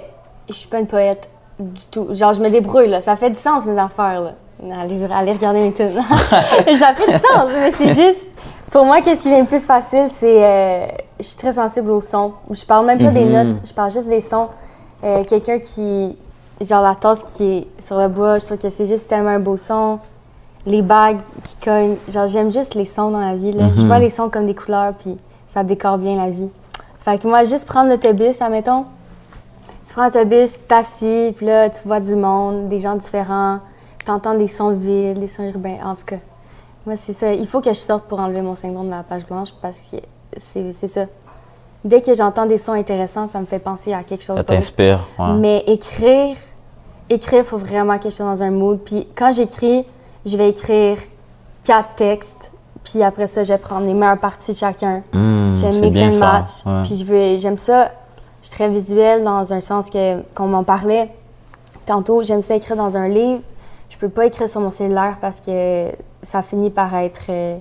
[0.48, 2.08] je suis pas une poète du tout.
[2.10, 3.00] Genre, je me débrouille, là.
[3.00, 4.32] Ça fait du sens, mes affaires, là.
[4.80, 5.90] Allez, allez regarder mes tunes.
[6.76, 8.26] ça fait du sens, mais c'est juste.
[8.74, 10.44] Pour moi, qu'est-ce qui vient le plus facile, c'est.
[10.44, 10.86] euh,
[11.20, 12.32] je suis très sensible au son.
[12.50, 13.30] Je parle même pas des Mhm.
[13.32, 14.48] notes, je parle juste des sons.
[15.04, 16.16] Euh, Quelqu'un qui.
[16.60, 19.38] Genre, la tasse qui est sur le bois, je trouve que c'est juste tellement un
[19.38, 20.00] beau son.
[20.66, 21.94] Les bagues qui cognent.
[22.08, 23.68] Genre, j'aime juste les sons dans la vie, là.
[23.76, 23.86] Je Mhm.
[23.86, 26.50] vois les sons comme des couleurs, puis ça décore bien la vie.
[26.98, 28.86] Fait que moi, juste prendre l'autobus, admettons.
[29.86, 33.58] Tu prends l'autobus, t'assis, puis là, tu vois du monde, des gens différents.
[34.04, 35.76] T'entends des sons de ville, des sons urbains.
[35.84, 36.16] En tout cas,
[36.86, 37.32] moi, c'est ça.
[37.32, 39.96] Il faut que je sorte pour enlever mon syndrome de la page blanche parce que
[40.36, 41.06] c'est c'est ça.
[41.84, 45.06] Dès que j'entends des sons intéressants, ça me fait penser à quelque chose Ça t'inspire.
[45.18, 45.34] ouais.
[45.38, 46.36] Mais écrire,
[47.10, 48.78] écrire, il faut vraiment que je sois dans un mood.
[48.84, 49.84] Puis quand j'écris,
[50.24, 50.96] je vais écrire
[51.64, 52.52] quatre textes.
[52.82, 55.02] Puis après ça, je vais prendre les meilleures parties de chacun.
[55.12, 56.48] J'aime c'est mix bien and match.
[56.66, 56.82] ouais.
[56.84, 57.90] Puis je veux, j'aime ça.
[58.42, 61.10] Je suis très visuelle dans un sens que, qu'on m'en parlait
[61.86, 63.40] tantôt, j'aime ça écrire dans un livre.
[63.94, 65.90] Je peux pas écrire sur mon cellulaire parce que
[66.22, 67.22] ça finit par être.
[67.28, 67.56] euh,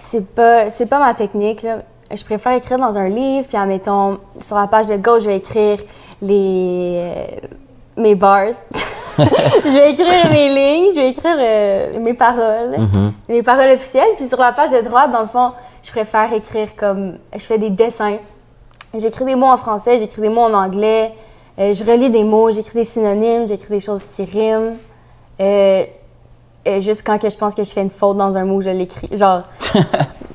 [0.00, 1.62] c'est pas, c'est pas ma technique.
[1.62, 1.78] Là.
[2.14, 5.38] Je préfère écrire dans un livre, puis admettons, sur la page de gauche, je vais
[5.38, 5.78] écrire
[6.20, 7.24] les, euh,
[7.96, 8.48] mes bars.
[9.18, 13.12] je vais écrire mes lignes, je vais écrire euh, mes paroles, Mhm.
[13.30, 14.10] les paroles officielles.
[14.16, 17.16] Puis sur la page de droite, dans le fond, je préfère écrire comme.
[17.32, 18.18] Je fais des dessins.
[18.94, 21.12] J'écris des mots en français, j'écris des mots en anglais,
[21.58, 24.76] euh, je relis des mots, j'écris des synonymes, j'écris des choses qui riment.
[25.40, 25.84] Euh,
[26.68, 28.70] euh, juste quand que je pense que je fais une faute dans un mot, je
[28.70, 29.08] l'écris.
[29.12, 29.42] Genre,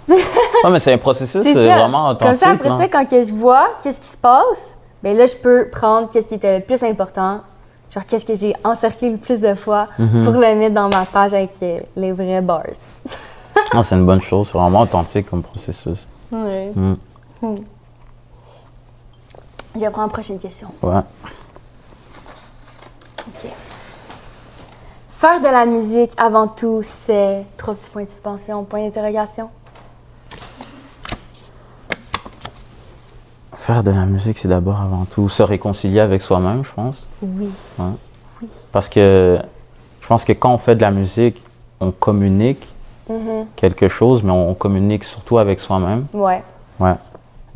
[0.09, 2.39] Ouais, mais c'est un processus c'est vraiment Comme authentique.
[2.39, 5.67] ça, après ça, quand que je vois qu'est-ce qui se passe, ben là, je peux
[5.71, 7.41] prendre qu'est-ce qui était le plus important.
[7.93, 10.23] Genre, qu'est-ce que j'ai encerclé le plus de fois Mhm.
[10.23, 12.63] pour le mettre dans ma page avec euh, les vrais bars.
[13.73, 14.49] Non, c'est une bonne chose.
[14.51, 16.05] C'est vraiment authentique comme processus.
[16.31, 16.71] Ouais.
[16.75, 16.95] Mm.
[17.41, 17.55] Hmm.
[19.79, 20.69] Je vais prendre la prochaine question.
[20.81, 21.01] Ouais.
[23.27, 23.49] OK.
[25.09, 29.49] Faire de la musique, avant tout, c'est trois petits points de suspension, point d'interrogation.
[33.55, 37.07] Faire de la musique, c'est d'abord avant tout se réconcilier avec soi-même, je pense.
[37.21, 37.49] Oui.
[38.71, 39.39] Parce que
[40.01, 41.43] je pense que quand on fait de la musique,
[41.79, 42.65] on communique
[43.09, 43.45] Mhm.
[43.55, 46.07] quelque chose, mais on, on communique surtout avec soi-même.
[46.13, 46.43] Ouais.
[46.79, 46.95] Ouais.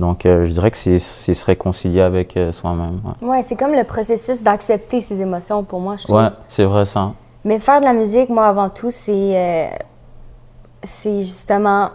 [0.01, 2.99] Donc, euh, je dirais que c'est se réconcilier avec euh, soi-même.
[3.21, 6.17] Ouais, Ouais, c'est comme le processus d'accepter ses émotions pour moi, je trouve.
[6.17, 7.11] Ouais, c'est vrai ça.
[7.45, 9.11] Mais faire de la musique, moi, avant tout, c'est.
[9.11, 9.67] euh,
[10.83, 11.91] c'est justement.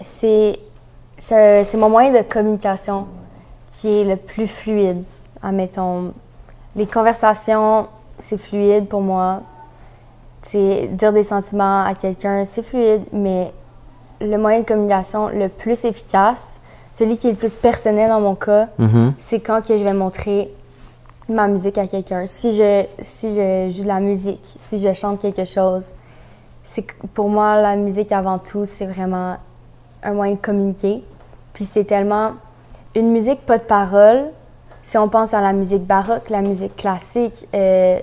[0.00, 0.56] C'est
[1.74, 3.06] mon moyen de communication
[3.72, 5.02] qui est le plus fluide.
[5.42, 6.12] Admettons.
[6.76, 7.88] Les conversations,
[8.20, 9.40] c'est fluide pour moi.
[10.42, 13.52] C'est dire des sentiments à quelqu'un, c'est fluide, mais
[14.22, 16.60] le moyen de communication le plus efficace,
[16.92, 19.14] celui qui est le plus personnel dans mon cas, Mhm.
[19.18, 20.52] c'est quand que je vais montrer
[21.28, 22.26] ma musique à quelqu'un.
[22.26, 25.92] Si je, si je joue de la musique, si je chante quelque chose,
[26.64, 29.36] c'est pour moi, la musique avant tout, c'est vraiment
[30.02, 31.02] un moyen de communiquer.
[31.52, 32.32] Puis c'est tellement
[32.94, 34.24] une musique pas de parole.
[34.82, 38.00] Si on pense à la musique baroque, la musique classique, euh,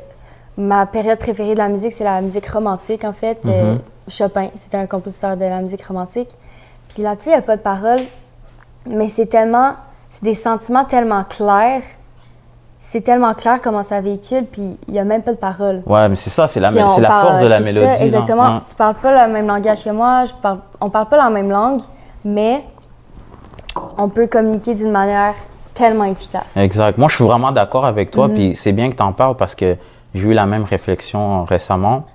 [0.60, 3.40] ma période préférée de la musique, c'est la musique romantique en fait.
[3.48, 6.30] Euh, Chopin, c'était un compositeur de la musique romantique.
[6.90, 8.00] Puis là-dessus, il n'y a pas de parole,
[8.86, 9.74] mais c'est tellement,
[10.10, 11.82] c'est des sentiments tellement clairs.
[12.82, 15.84] C'est tellement clair comment ça véhicule, puis il n'y a même pas de parole.
[15.86, 17.86] Ouais, mais c'est ça, c'est la, c'est la force de la mélodie.
[17.86, 18.60] ça, exactement.
[18.68, 21.52] Tu parles pas le même langage que moi, je parle, on parle pas la même
[21.52, 21.82] langue,
[22.26, 22.64] mais
[23.98, 25.36] on peut communiquer d'une manière
[25.74, 26.58] tellement efficace.
[26.58, 26.98] Exact.
[26.98, 28.28] Moi, je suis vraiment d'accord avec toi.
[28.28, 29.78] Puis c'est bien que tu en parles parce que
[30.14, 32.06] j'ai eu la même réflexion récemment.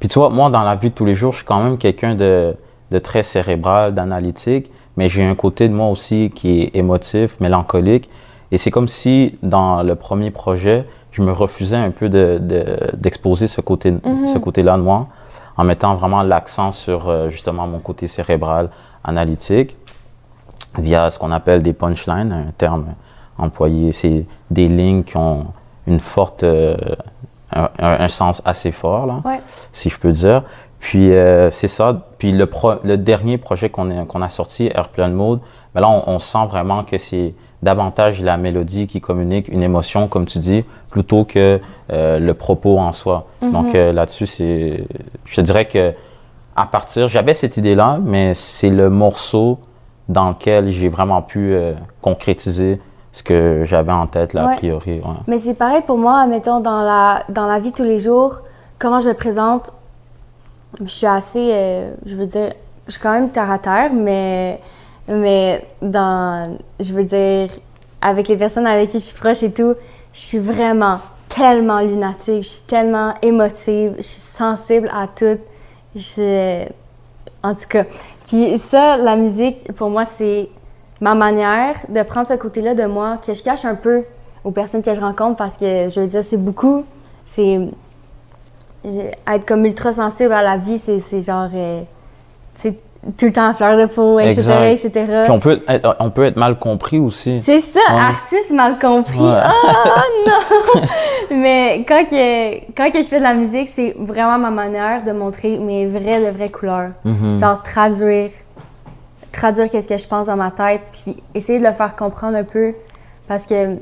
[0.00, 1.76] Puis tu vois, moi, dans la vie de tous les jours, je suis quand même
[1.78, 2.54] quelqu'un de,
[2.90, 4.70] de très cérébral, d'analytique.
[4.96, 8.08] Mais j'ai un côté de moi aussi qui est émotif, mélancolique.
[8.50, 12.78] Et c'est comme si, dans le premier projet, je me refusais un peu de- de-
[12.96, 13.94] d'exposer ce côté,
[14.32, 15.08] ce côté-là de moi,
[15.56, 18.70] en mettant vraiment l'accent sur euh, justement mon côté cérébral,
[19.04, 19.76] analytique
[20.78, 22.86] via ce qu'on appelle des punchlines, un terme
[23.36, 23.92] employé.
[23.92, 25.46] C'est des lignes qui ont
[25.88, 26.76] une forte, euh,
[27.52, 29.40] un, sens assez fort, là, Ouais.
[29.72, 30.42] si je peux dire.
[30.80, 32.06] Puis euh, c'est ça.
[32.18, 35.40] Puis le, pro- le dernier projet qu'on a, qu'on a sorti, Airplane Mode,
[35.74, 40.06] ben là, on, on sent vraiment que c'est davantage la mélodie qui communique une émotion,
[40.06, 43.26] comme tu dis, plutôt que euh, le propos en soi.
[43.42, 44.84] Donc euh, là-dessus, c'est,
[45.24, 45.92] je dirais que
[46.54, 49.58] à partir, j'avais cette idée-là, mais c'est le morceau
[50.08, 51.54] dans lequel j'ai vraiment pu
[52.00, 52.80] concrétiser
[53.12, 54.52] ce que j'avais en tête, là, Ouais.
[54.54, 55.00] a priori.
[55.00, 55.16] ouais.
[55.26, 58.40] Mais c'est pareil pour moi, mettons, dans la, dans la vie tous les jours,
[58.78, 59.72] comment je me présente,
[60.80, 62.52] je suis assez, euh, je veux dire,
[62.86, 64.60] je suis quand même terre à terre, mais,
[65.08, 67.48] mais dans, je veux dire,
[68.00, 69.74] avec les personnes avec qui je suis proche et tout,
[70.12, 75.38] je suis vraiment tellement lunatique, je suis tellement émotive, je suis sensible à tout.
[75.96, 76.64] Je,
[77.42, 77.84] en tout cas.
[78.26, 80.48] Puis ça, la musique, pour moi, c'est
[81.00, 84.02] ma manière de prendre ce côté-là de moi que je cache un peu
[84.44, 86.84] aux personnes que je rencontre parce que, je veux dire, c'est beaucoup.
[87.24, 87.60] C'est.
[88.84, 91.48] Être comme ultra sensible à la vie, c'est c'est genre.
[91.54, 91.82] euh,
[92.54, 92.74] c'est
[93.16, 94.70] tout le temps à fleur de peau, etc.
[94.72, 94.90] Etc.
[95.24, 97.40] Puis on peut, être, on peut être mal compris aussi.
[97.40, 98.00] C'est ça, Ouais.
[98.00, 99.18] artiste mal compris.
[99.20, 99.40] Ouais.
[99.40, 100.80] Ah non!
[101.36, 105.12] Mais quand, que, quand que je fais de la musique, c'est vraiment ma manière de
[105.12, 106.90] montrer mes vraies, de vraies couleurs.
[107.04, 107.38] Mhm.
[107.38, 108.30] Genre traduire,
[109.32, 112.44] traduire qu'est-ce que je pense dans ma tête, puis essayer de le faire comprendre un
[112.44, 112.74] peu.
[113.26, 113.76] Parce que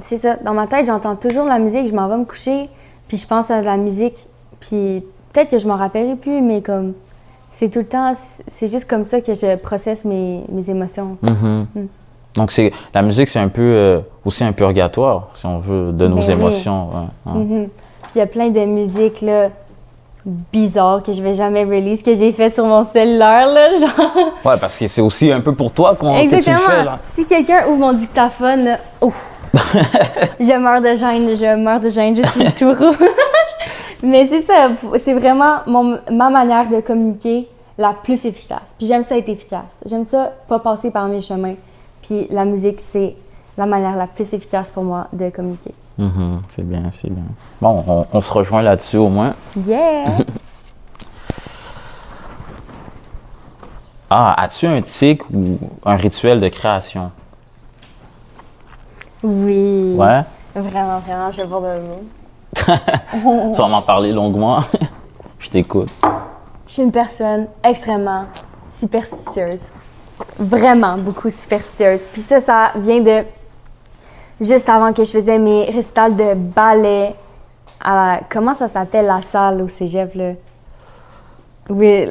[0.00, 2.68] c'est ça, dans ma tête, j'entends toujours de la musique, je m'en vais me coucher,
[3.08, 4.26] puis je pense à de la musique,
[4.60, 6.92] puis peut-être que je m'en rappellerai plus, mais comme
[7.50, 11.16] c'est tout le temps, c'est juste comme ça que je processe mes, mes émotions.
[11.22, 11.66] Mhm.
[11.74, 11.86] Mm.
[12.34, 16.08] Donc, c'est, la musique, c'est un peu euh, aussi un purgatoire, si on veut, de
[16.08, 16.32] nos Ben oui.
[16.32, 16.88] émotions.
[17.26, 17.32] ouais.
[17.34, 17.68] Mhm.
[18.04, 19.50] Puis il y a plein de musiques là,
[20.24, 23.46] bizarres que je vais jamais release, que j'ai faites sur mon cellulaire.
[23.46, 24.16] Là, genre.
[24.44, 26.68] Ouais, parce que c'est aussi un peu pour toi qu'on, que tu le Exactement.
[26.68, 26.98] fais, là.
[27.06, 29.26] Si quelqu'un ouvre mon dictaphone, là, ouf,
[30.40, 32.96] je meurs de gêne, je meurs de gêne, je suis tout rouge.
[34.02, 38.74] Mais c'est ça, c'est vraiment mon- ma manière de communiquer la plus efficace.
[38.76, 39.80] Puis j'aime ça être efficace.
[39.86, 41.54] J'aime ça pas passer par mes chemins.
[42.02, 43.14] Puis la musique, c'est
[43.56, 45.72] la manière la plus efficace pour moi de communiquer.
[45.98, 47.24] Mhm, c'est bien, c'est bien.
[47.60, 49.34] Bon, on, on se rejoint là-dessus au moins.
[49.66, 50.18] Yeah!
[54.14, 57.10] Ah, as-tu un tic ou un rituel de création?
[59.22, 59.94] Oui.
[59.96, 60.20] Ouais?
[60.54, 62.04] Vraiment, vraiment, je vais voir de l'eau.
[63.54, 64.60] Tu vas m'en parler longuement.
[65.38, 65.88] Je t'écoute.
[66.66, 68.26] Je suis une personne extrêmement
[68.68, 69.62] superstitieuse.
[70.38, 72.06] Vraiment beaucoup superstitieuse.
[72.12, 73.24] Puis ça, ça vient de
[74.40, 77.14] juste avant que je faisais mes récitals de ballet
[77.80, 78.20] à la...
[78.30, 80.32] Comment ça s'appelle la salle au cégep, là?
[81.70, 82.06] Oui,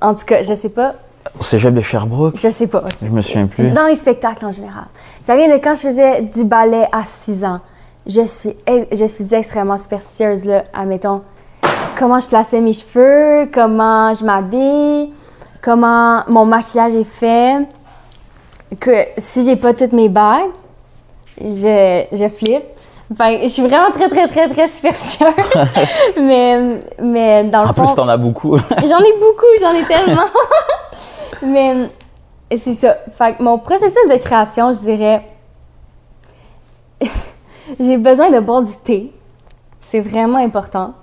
[0.00, 0.94] en tout cas, je sais pas.
[1.38, 2.36] Au cégep de Sherbrooke?
[2.36, 2.84] Je sais pas.
[3.02, 3.70] Je me souviens plus.
[3.70, 4.84] Dans les spectacles en général.
[5.22, 7.60] Ça vient de quand je faisais du ballet à 6 ans.
[8.06, 8.54] Je suis,
[8.92, 10.64] je suis extrêmement superstitieuse, là.
[10.74, 11.22] Admettons,
[11.98, 15.12] comment je plaçais mes cheveux, comment je m'habille,
[15.62, 17.66] comment mon maquillage est fait.
[18.78, 20.50] Que si j'ai pas toutes mes bagues,
[21.40, 22.64] je, je flippe.
[23.18, 25.32] Que je suis vraiment très, très, très, très superstitieuse.
[26.16, 27.84] mais, mais dans le En fond...
[27.84, 28.56] plus, t'en as beaucoup.
[28.80, 30.24] J'en ai beaucoup, j'en ai tellement.
[31.42, 31.90] Mais
[32.56, 32.96] c'est ça.
[33.12, 35.22] Fait que mon processus de création, je dirais,
[37.78, 39.12] j'ai besoin de boire du thé.
[39.80, 40.94] C'est vraiment important.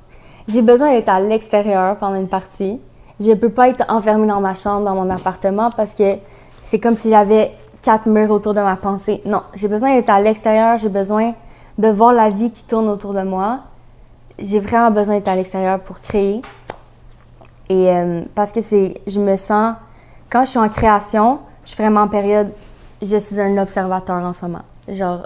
[0.48, 2.80] J'ai besoin d'être à l'extérieur pendant une partie.
[3.20, 6.16] Je peux pas être enfermée dans ma chambre, dans mon appartement, parce que
[6.64, 9.22] c'est comme si j'avais quatre murs autour de ma pensée.
[9.26, 10.78] Non, j'ai besoin d'être à l'extérieur.
[10.78, 11.32] J'ai besoin
[11.78, 13.60] de voir la vie qui tourne autour de moi.
[14.40, 16.42] J'ai vraiment besoin d'être à l'extérieur pour créer.
[17.70, 19.76] Et euh, parce que c'est, je me sens,
[20.30, 22.50] quand je suis en création, je suis vraiment en période,
[23.02, 24.64] je suis un observateur en ce moment.
[24.88, 25.22] Genre,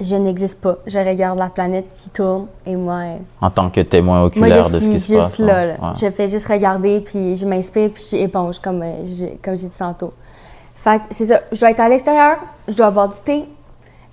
[0.00, 0.76] je n'existe pas.
[0.86, 4.62] Je regarde la planète qui tourne et moi, euh, en tant que témoin moi oculaire
[4.62, 5.38] je de ce suis qui se juste passe.
[5.38, 5.54] là.
[5.54, 5.66] ouais.
[5.66, 5.72] là.
[5.74, 5.92] Ouais.
[6.00, 9.02] Je fais juste regarder puis je m'inspire puis je suis éponge comme euh,
[9.42, 10.12] comme j'ai dit tantôt.
[10.82, 11.40] Fait que c'est ça.
[11.52, 12.38] Je dois être à l'extérieur.
[12.66, 13.44] Je dois boire du thé.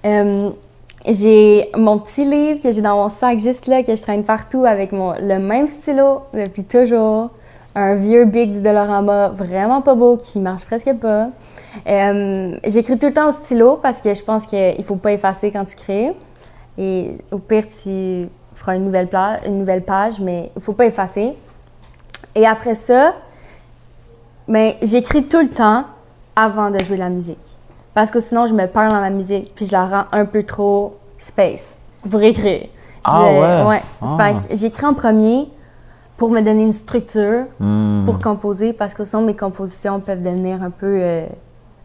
[0.05, 0.49] Euh,
[1.05, 4.65] j'ai mon petit livre que j'ai dans mon sac juste là que je traîne partout
[4.65, 7.29] avec mon le même stylo depuis toujours.
[7.73, 11.29] Un vieux Big du Dolorama vraiment pas beau qui marche presque pas.
[11.87, 15.51] Euh, J'écris tout le temps au stylo parce que je pense qu'il faut pas effacer
[15.51, 16.11] quand tu crées.
[16.77, 20.85] Et au pire, tu feras une nouvelle, pla- une nouvelle page, mais il faut pas
[20.87, 21.33] effacer.
[22.35, 23.13] Et après ça,
[24.47, 25.85] ben, j'écris tout le temps
[26.37, 27.57] avant de jouer de la musique.
[27.95, 30.43] Parce que sinon, je me perds dans la musique puis je la rends un peu
[30.43, 31.77] trop space
[32.09, 32.67] pour écrire.
[33.03, 33.81] Ah Je- ouais?
[34.01, 34.17] Ah.
[34.17, 35.49] Fait que j'écris en premier
[36.15, 38.03] pour me donner une structure Hmm.
[38.05, 41.25] pour composer parce que sinon mes compositions peuvent devenir un peu euh,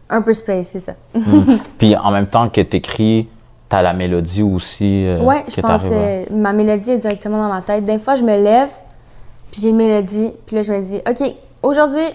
[0.09, 0.93] un peu space, c'est ça.
[1.79, 3.27] Puis en même temps que t'écris,
[3.69, 5.07] t'as la mélodie aussi.
[5.07, 7.85] euh, ouais, je que pense à- euh, ma mélodie est directement dans ma tête.
[7.85, 8.69] Des fois, je me lève,
[9.51, 11.31] puis j'ai une mélodie, puis là je me dis OK,
[11.63, 12.05] aujourd'hui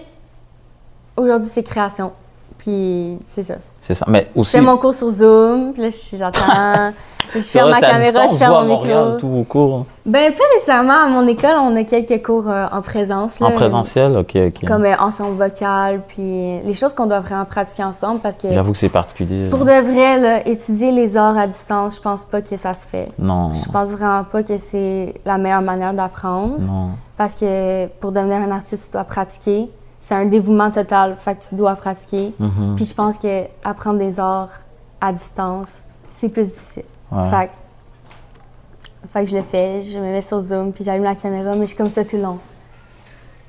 [1.17, 2.11] aujourd'hui c'est création.
[2.59, 3.55] Puis c'est ça.
[3.87, 4.05] C'est ça.
[4.07, 4.51] Mais Je aussi.
[4.51, 6.93] fais mon cours sur Zoom, puis là je- j'attends,
[7.33, 9.17] je ferme ma caméra, je ferme mon micro.
[9.17, 9.85] tous vos cours.
[10.05, 14.15] Ben pas nécessairement à mon école, on a quelques cours euh, en présence En présentiel,
[14.17, 14.67] ok, ok.
[14.67, 18.73] comme euh, ensemble vocal, puis les choses qu'on doit vraiment pratiquer ensemble parce que J'avoue
[18.73, 19.49] que c'est particulier.
[19.49, 22.85] pour de vrai, là, étudier les arts à distance, je pense pas que ça se
[22.85, 23.07] fait.
[23.17, 23.53] Non.
[23.53, 26.89] Je pense vraiment pas que c'est la meilleure manière d'apprendre Non.
[27.17, 29.71] parce que pour devenir un artiste, tu dois pratiquer.
[29.99, 32.33] C'est un dévouement total, fait que tu dois pratiquer.
[32.39, 32.75] Mhm.
[32.77, 34.61] Puis je pense que apprendre des arts
[35.01, 35.69] à distance,
[36.11, 36.83] c'est plus difficile.
[37.11, 37.29] Ouais.
[37.29, 41.15] Fait, que- fait que je le fais, je me mets sur Zoom, puis j'allume la
[41.15, 42.37] caméra, mais je suis comme ça tout le long.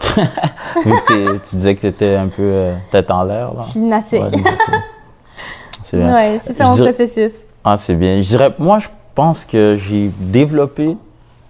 [0.83, 3.61] Tu disais que t'étais un peu euh, tête en l'air, là.
[3.63, 4.23] Je suis lunatique.
[5.85, 6.15] C'est bien.
[6.15, 7.47] Ouais, c'est ça mon dirais- processus.
[7.65, 8.23] Ah, c'est bien.
[8.23, 10.97] Je dirais, moi, je pense que j'ai développé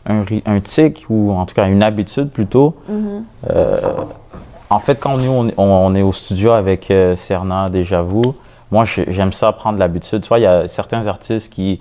[0.07, 2.75] un tic, ou en tout cas une habitude plutôt.
[2.91, 3.23] Mm-hmm.
[3.51, 3.81] Euh,
[4.71, 8.37] en fait, quand nous, on, est au studio avec euh, Serna, déjà vous,
[8.71, 10.23] moi, j'ai- j'aime ça prendre l'habitude.
[10.23, 11.81] Tu vois, il y a certains artistes qui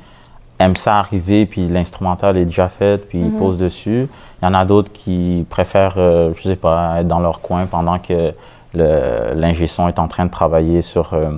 [0.58, 4.08] aiment ça arriver, puis l'instrumental est déjà fait, puis ils posent dessus.
[4.42, 7.66] Il y en a d'autres qui préfèrent, euh, je sais pas, être dans leur coin
[7.66, 8.34] pendant que
[8.74, 11.32] l'ingé son est en train de travailler sur, euh,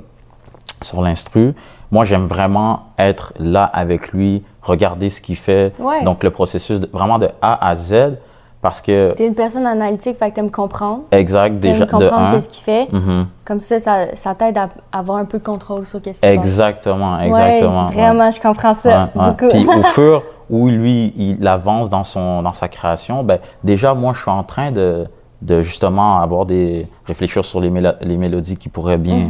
[0.82, 1.54] sur l'instru.
[1.90, 5.72] Moi, j'aime vraiment être là avec lui, regarder ce qu'il fait.
[5.78, 6.02] Ouais.
[6.04, 8.14] Donc, le processus de- vraiment de A à Z.
[8.62, 11.00] Parce que, T'es une personne analytique, fait que t'aimes comprendre.
[11.10, 12.88] exact, déjà, comprendre qu'est-ce qu'il fait.
[12.92, 13.26] Mhm.
[13.44, 16.34] Comme ça, ça, ça t'aide à avoir un peu de contrôle sur qu'est-ce qu'il fait.
[16.36, 17.88] Exactement, exactement.
[17.88, 17.94] Ouais, ouais.
[18.02, 19.48] vraiment, je comprends ça Ouais, beaucoup.
[19.48, 24.12] Puis au fur où lui, il avance dans, son, dans sa création, ben, déjà, moi,
[24.14, 25.06] je suis en train de,
[25.40, 29.26] de justement avoir des réfléchir sur les, mélo- les mélodies qui pourraient bien,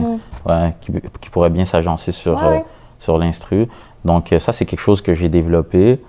[0.46, 0.92] ouais, qui,
[1.22, 2.58] qui pourraient bien s'agencer sur, euh,
[2.98, 3.66] sur l'instru.
[4.04, 6.02] Donc euh, ça, c'est quelque chose que j'ai développé.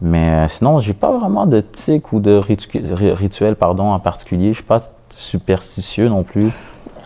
[0.00, 3.98] Mais euh, sinon, j'ai pas vraiment de tic ou de ritu- ri- rituel pardon, en
[3.98, 4.50] particulier.
[4.50, 4.80] Je suis pas
[5.10, 6.50] superstitieux non plus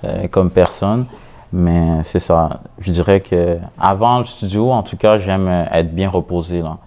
[0.05, 1.07] euh, comme personne.
[1.55, 2.61] Mais c'est ça.
[2.79, 6.61] Je dirais que avant le studio, en tout cas, j'aime euh, être bien reposé.
[6.61, 6.79] Là.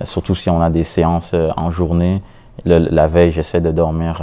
[0.00, 2.22] Euh, surtout si on a des séances en journée.
[2.64, 4.22] Le- la veille, j'essaie de dormir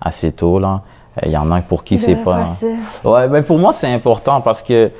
[0.00, 0.58] assez tôt.
[0.58, 0.82] là.
[1.24, 2.46] Il y en a pour qui c'est pas.
[2.46, 2.66] ça.
[3.04, 4.90] Ouais, ben pour moi, c'est important parce que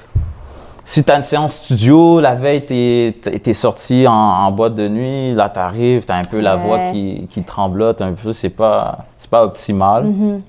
[0.89, 4.89] si tu as une séance studio, la veille, tu es, sorti en, en boîte de
[4.89, 8.33] nuit, là, tu arrives, tu as un peu la voix qui, qui tremblote un peu,
[8.33, 10.07] c'est pas, pas optimal.
[10.07, 10.41] Mm-hmm.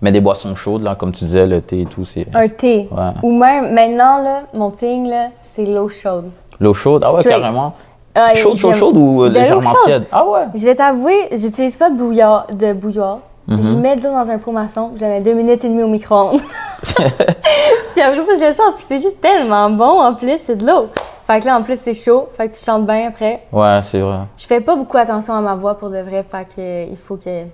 [0.00, 2.26] Mais des boissons chaudes, là, comme tu disais, le thé et tout, c'est.
[2.34, 2.88] Un thé.
[2.90, 3.08] Ouais.
[3.22, 6.30] Ou même, maintenant, là, mon thing, là, c'est l'eau chaude.
[6.58, 7.40] L'eau chaude, ah ouais, Straight.
[7.40, 7.74] carrément.
[8.16, 9.84] Ah, chaude, chaude, j'aime- chaude ou euh, légèrement chaude.
[9.84, 10.04] tiède?
[10.10, 10.46] Ah ouais.
[10.56, 13.20] Je vais t'avouer, j'utilise pas de bouillard, de bouilloire.
[13.48, 13.62] Mhm.
[13.62, 15.88] Je mets de l'eau dans un pot maçon, je mets deux minutes et demie au
[15.88, 16.40] micro-ondes.
[16.82, 20.88] puis après ça, je sors, puis c'est juste tellement bon en plus, c'est de l'eau.
[21.24, 23.44] Fait que là, en plus, c'est chaud, fait que tu chantes bien après.
[23.52, 24.20] Ouais, c'est vrai.
[24.36, 27.16] Je fais pas beaucoup attention à ma voix pour de vrai, fait que il faut
[27.16, 27.44] que,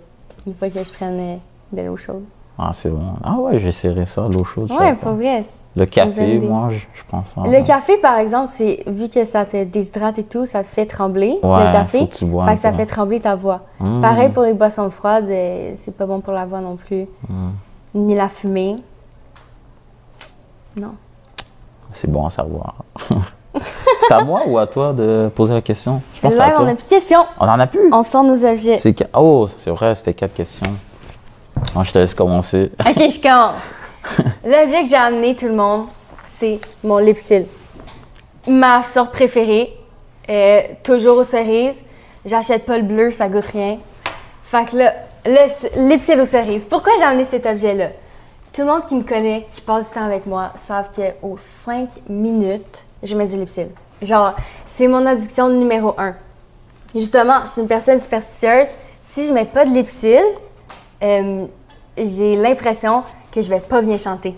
[0.47, 1.37] il faut que je prenne euh,
[1.73, 2.25] de l'eau chaude.
[2.59, 3.03] Ah, c'est bon.
[3.23, 4.71] Ah ouais, j'essaierai ça, l'eau chaude.
[4.73, 5.13] Ouais, pour pas.
[5.13, 5.45] vrai.
[5.79, 7.27] Le café, moi, je, pense.
[7.37, 7.63] ah, Le ouais.
[7.63, 11.39] café, par exemple, c'est vu que ça te déshydrate et tout, ça te fait trembler.
[11.43, 13.61] Ouais, le café, faut que tu bois fait un que ça fait trembler ta voix.
[13.79, 14.01] Mm.
[14.01, 17.07] Pareil pour les boissons froides, euh, c'est pas bon pour la voix non plus.
[17.29, 17.51] Mm.
[17.95, 18.77] Ni la fumée.
[20.77, 20.95] Non.
[21.95, 22.75] C'est bon à savoir.
[24.09, 26.03] c'est à moi ou à toi de poser la question?
[26.17, 26.65] Je pense Là, à toi.
[26.65, 27.25] on a plus de questions.
[27.39, 27.89] On en a plus?
[27.93, 28.79] On sort nos objets.
[29.15, 30.73] Oh, c'est vrai, c'était quatre questions.
[31.75, 32.71] Moi, je te laisse commencer.
[32.81, 33.55] Ok, je commence.
[34.45, 35.87] L'objet que j'ai amené tout le monde,
[36.25, 37.47] c'est mon lipsil.
[38.47, 39.73] Ma sorte préférée,
[40.83, 41.83] toujours aux cerises.
[42.25, 43.79] J'achète pas le bleu, ça goûte rien.
[44.45, 46.65] Fait que là, le lipsil aux cerises.
[46.69, 47.89] Pourquoi j'ai amené cet objet-là?
[48.53, 51.89] Tout le monde qui me connaît, qui passe du temps avec moi, savent qu'aux 5
[52.09, 53.69] minutes, je mets du lipsil.
[54.01, 54.35] Genre,
[54.67, 56.15] c'est mon addiction numéro un.
[56.95, 58.69] Justement, je suis une personne superstitieuse.
[59.03, 60.23] Si je mets pas de lipsil,
[61.03, 61.47] euh,
[61.97, 63.03] j'ai l'impression
[63.41, 64.37] que je vais pas bien chanter.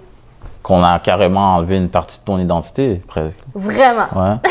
[0.63, 3.39] Qu'on a carrément enlevé une partie de ton identité, presque.
[3.55, 4.07] Vraiment.
[4.15, 4.37] Ouais.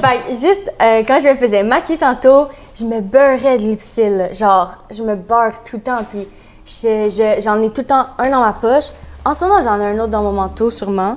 [0.00, 4.28] Fait que juste euh, quand je me faisais maquiller tantôt, je me beurrais de lipsil.
[4.32, 5.98] Genre, je me beurre tout le temps.
[6.10, 6.26] Puis
[6.66, 8.86] je- je- j'en ai tout le temps un dans ma poche.
[9.24, 11.16] En ce moment, j'en ai un autre dans mon manteau, sûrement.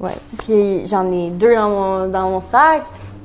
[0.00, 0.14] Ouais.
[0.38, 2.82] Puis j'en ai deux dans mon, dans mon sac.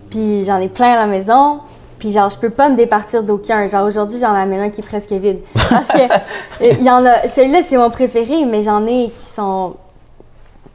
[0.10, 1.60] Puis j'en ai plein à la maison.
[2.04, 3.66] Puis genre, je peux pas me départir d'aucun.
[3.66, 5.40] Genre, aujourd'hui, j'en amène un qui est presque vide.
[5.70, 6.02] Parce que
[6.62, 7.30] euh, il y en a.
[7.30, 9.76] Celui-là, c'est mon préféré, mais j'en ai qui sont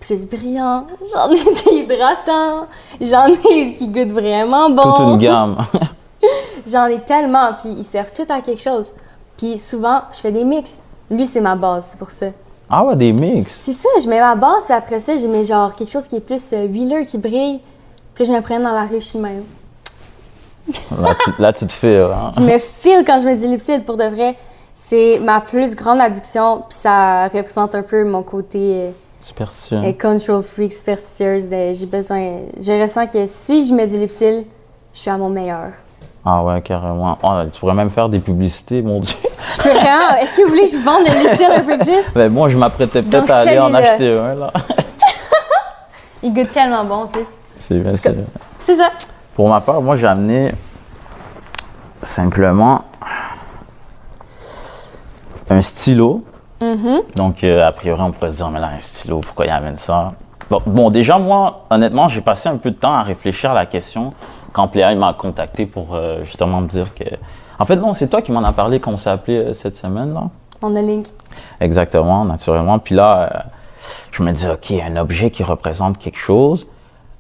[0.00, 0.86] plus brillants.
[1.12, 2.64] J'en ai des hydratants.
[3.02, 4.80] J'en ai qui goûtent vraiment bon.
[4.80, 5.66] Toute une gamme.
[6.66, 8.94] J'en ai tellement, puis ils servent tout à quelque chose.
[9.36, 10.78] Puis souvent, je fais des mix.
[11.10, 12.28] Lui, c'est ma base, c'est pour ça.
[12.70, 13.58] ah ouais, des mix.
[13.60, 16.16] C'est ça, je mets ma base, puis après ça, je mets genre quelque chose qui
[16.16, 17.60] est plus euh, huileux, qui brille.
[18.14, 19.44] Puis je me prenne dans la rue, je suis même.
[21.00, 21.98] Là, tu, là, tu te fais.
[22.00, 22.30] hein.
[22.36, 24.36] Je me file quand je me dis lipsil, pour de vrai.
[24.74, 29.82] C'est ma plus grande addiction, puis ça représente un peu mon côté euh, Superstition.
[29.84, 31.48] euh, control freak, superstitieuse.
[31.50, 32.38] J'ai besoin.
[32.60, 34.44] Je ressens que si je mets du lipsil,
[34.94, 35.70] je suis à mon meilleur.
[36.24, 37.16] Ah ouais, carrément.
[37.22, 39.16] Ah, tu pourrais même faire des publicités, mon Dieu.
[39.48, 40.10] Je peux vraiment.
[40.20, 42.04] Est-ce que vous voulez que je vende le lipsil un peu plus?
[42.14, 44.52] Mais moi, je m'apprêtais peut-être à aller en acheter un, là.
[46.22, 47.26] Il goûte tellement bon en plus.
[47.58, 48.24] C'est bien, C'est comme-
[48.62, 48.90] C'est ça.
[49.38, 50.52] Pour ma part, moi, j'ai amené
[52.02, 52.82] simplement
[55.48, 56.24] un stylo.
[56.60, 57.14] Mm-hmm.
[57.14, 59.76] Donc, euh, a priori, on pourrait se dire, mais là, un stylo, pourquoi il amène
[59.76, 60.14] ça?
[60.50, 63.66] Bon, bon, déjà, moi, honnêtement, j'ai passé un peu de temps à réfléchir à la
[63.66, 64.12] question
[64.52, 67.04] quand Pléa m'a contacté pour euh, justement me dire que.
[67.60, 69.76] En fait, non, c'est toi qui m'en as parlé quand on s'est appelé euh, cette
[69.76, 70.24] semaine, là.
[70.62, 71.06] On a link.
[71.60, 72.80] Exactement, naturellement.
[72.80, 73.44] Puis là,
[74.10, 76.66] je me dis, OK, un objet qui représente quelque chose,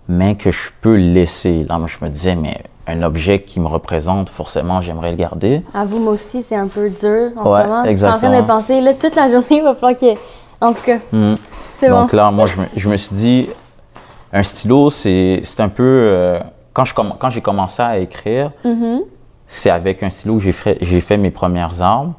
[0.08, 1.64] mais que je peux laisser.
[1.68, 5.62] Là, moi, je me disais, mais un objet qui me représente, forcément, j'aimerais le garder.
[5.74, 7.84] Avoue, moi aussi, c'est un peu dur en Ouais, ce moment.
[7.84, 10.14] Je suis en train de penser, là, toute la journée, il va falloir que.
[10.60, 11.36] En tout cas, Mhm.
[11.74, 12.00] c'est bon.
[12.02, 13.48] Donc là, moi, je me, je me suis dit,
[14.32, 15.82] un stylo, c'est un peu.
[15.84, 16.40] euh,
[16.72, 19.00] quand j'ai commencé à écrire, Mhm.
[19.46, 22.14] c'est avec un stylo que j'ai fait, fait mes premières armes.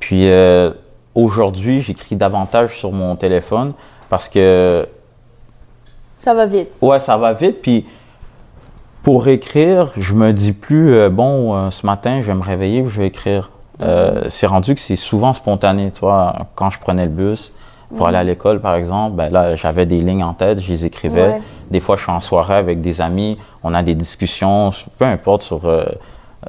[0.00, 0.70] Puis euh,
[1.14, 3.72] aujourd'hui, j'écris davantage sur mon téléphone
[4.08, 4.86] parce que
[6.18, 6.68] Ça va vite.
[6.80, 7.60] Ouais, ça va vite.
[7.62, 7.86] Puis
[9.02, 12.84] pour écrire, je me dis plus, euh, bon, euh, ce matin, je vais me réveiller,
[12.88, 13.50] je vais écrire.
[13.82, 15.90] Euh, c'est rendu que c'est souvent spontané.
[15.92, 17.52] Tu vois, quand je prenais le bus
[17.96, 20.86] pour aller à l'école, par exemple, ben là, j'avais des lignes en tête, je les
[20.86, 21.28] écrivais.
[21.28, 21.42] Ouais.
[21.70, 25.42] Des fois, je suis en soirée avec des amis, on a des discussions, peu importe
[25.42, 25.60] sur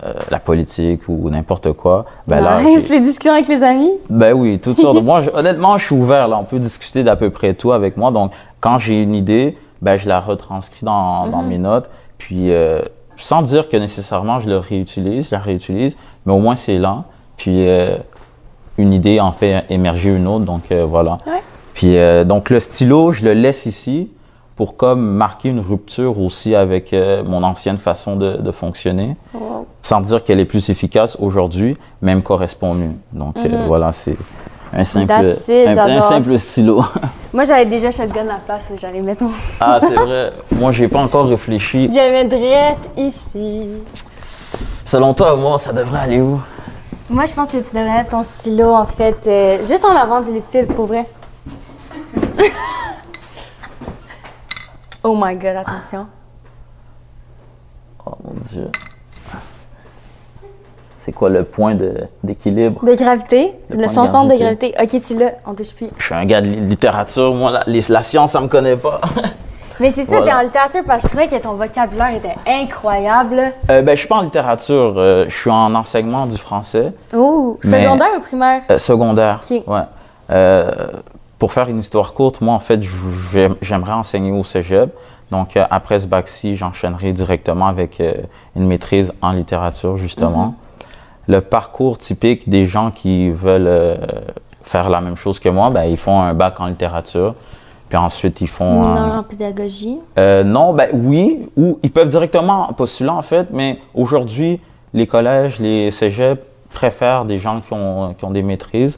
[0.03, 2.05] euh, la politique ou n'importe quoi.
[2.27, 3.91] Ben là, Nice, les discussions avec les amis.
[4.09, 5.01] ben oui, toutes sortes.
[5.03, 6.27] moi, je- honnêtement, je suis ouvert.
[6.27, 8.11] Là, on peut discuter d'à peu près tout avec moi.
[8.11, 11.89] Donc, quand j'ai une idée, ben je la retranscris dans, dans mes notes.
[12.17, 12.81] Puis, euh,
[13.17, 17.03] sans dire que nécessairement je le réutilise, je la réutilise, mais au moins c'est là.
[17.37, 17.97] Puis, euh,
[18.77, 20.45] une idée en fait émerger une autre.
[20.45, 21.19] Donc, voilà.
[21.27, 21.41] Ouais.
[21.73, 24.09] Puis, donc, le stylo, je le laisse ici
[24.55, 29.65] pour comme marquer une rupture aussi avec euh, mon ancienne façon de, de fonctionner Wow.
[29.83, 32.91] sans dire qu'elle est plus efficace aujourd'hui, mais elle me correspond mieux.
[33.11, 34.15] Donc euh, voilà, c'est
[34.73, 35.29] un simple, Mhm.
[35.49, 36.83] It, un- simple stylo.
[37.33, 39.31] Moi, j'avais déjà shotgun à la place où j'allais mettre mon.
[39.59, 40.31] ah, c'est vrai.
[40.51, 41.89] Moi, j'ai pas encore réfléchi.
[41.93, 43.67] J'avais drette ici.
[44.85, 46.39] Selon toi, moi, ça devrait aller où?
[47.09, 50.21] Moi, je pense que tu devrais mettre ton stylo, en fait, euh, juste en avant
[50.21, 51.05] du liquide, pour vrai.
[55.05, 56.07] oh my god, attention.
[58.05, 58.69] Oh mon Dieu.
[60.97, 61.75] C'est quoi le point
[62.23, 62.83] d'équilibre?
[62.83, 64.73] De gravité, Le le, son centre de gravité.
[64.81, 65.87] Ok, tu l'as, on touche plus.
[65.99, 67.33] Je suis un gars de li- littérature.
[67.35, 68.99] Moi, la, les- la science, ça me connaît pas.
[69.79, 70.25] Mais c'est ça, Voilà.
[70.31, 73.51] t'es en littérature parce que je trouvais que ton vocabulaire était incroyable.
[73.69, 74.93] Euh, ben, je suis pas en littérature.
[74.97, 76.93] euh, je suis en enseignement du français.
[77.13, 78.61] Oh, Mais- secondaire ou primaire?
[78.71, 79.41] Euh, secondaire.
[79.47, 79.63] Ok.
[79.67, 79.81] Ouais.
[81.39, 82.79] Pour faire une histoire courte, moi, en fait,
[83.61, 84.93] j'aimerais enseigner au cégep.
[85.31, 88.13] Donc, euh, après ce bac-ci, j'enchaînerai directement avec euh,
[88.55, 90.55] une maîtrise en littérature, justement.
[91.27, 93.95] Le parcours typique des gens qui veulent euh,
[94.61, 97.33] faire la même chose que moi, ben, ils font un bac en littérature.
[97.89, 98.83] Puis ensuite, ils font.
[98.83, 99.97] un- Mineur en pédagogie?
[100.17, 104.59] non, ben oui, ou ils peuvent directement postuler en fait, mais aujourd'hui,
[104.93, 106.41] les collèges, les cégeps
[106.73, 108.97] préfèrent des gens qui ont, qui ont des maîtrises.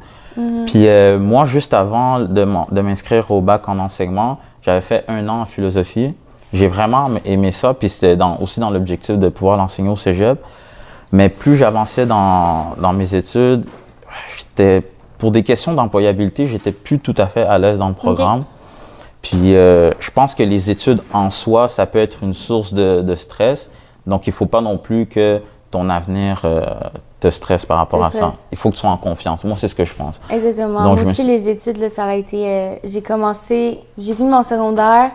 [0.65, 5.41] Puis euh, moi, juste avant de m'inscrire au bac en enseignement, j'avais fait un an
[5.41, 6.13] en philosophie.
[6.53, 10.39] J'ai vraiment aimé ça, puis c'était dans- aussi dans l'objectif de pouvoir l'enseigner au cégep.
[11.11, 13.65] Mais plus j'avançais dans, dans mes études,
[14.37, 14.83] j'étais,
[15.17, 18.43] pour des questions d'employabilité, j'étais plus tout à fait à l'aise dans le programme.
[19.21, 23.01] Puis euh, je pense que les études en soi, ça peut être une source de,
[23.01, 23.69] de stress.
[24.05, 26.63] Donc il ne faut pas non plus que ton avenir euh,
[27.19, 28.29] te stresse par rapport à ça.
[28.51, 29.43] Il faut que tu sois en confiance.
[29.43, 30.19] Moi, c'est ce que je pense.
[30.29, 30.83] Exactement.
[30.83, 32.45] Donc, Moi je aussi, suis- les études, là, ça a été.
[32.47, 35.11] euh, j'ai commencé, j'ai fini mon secondaire,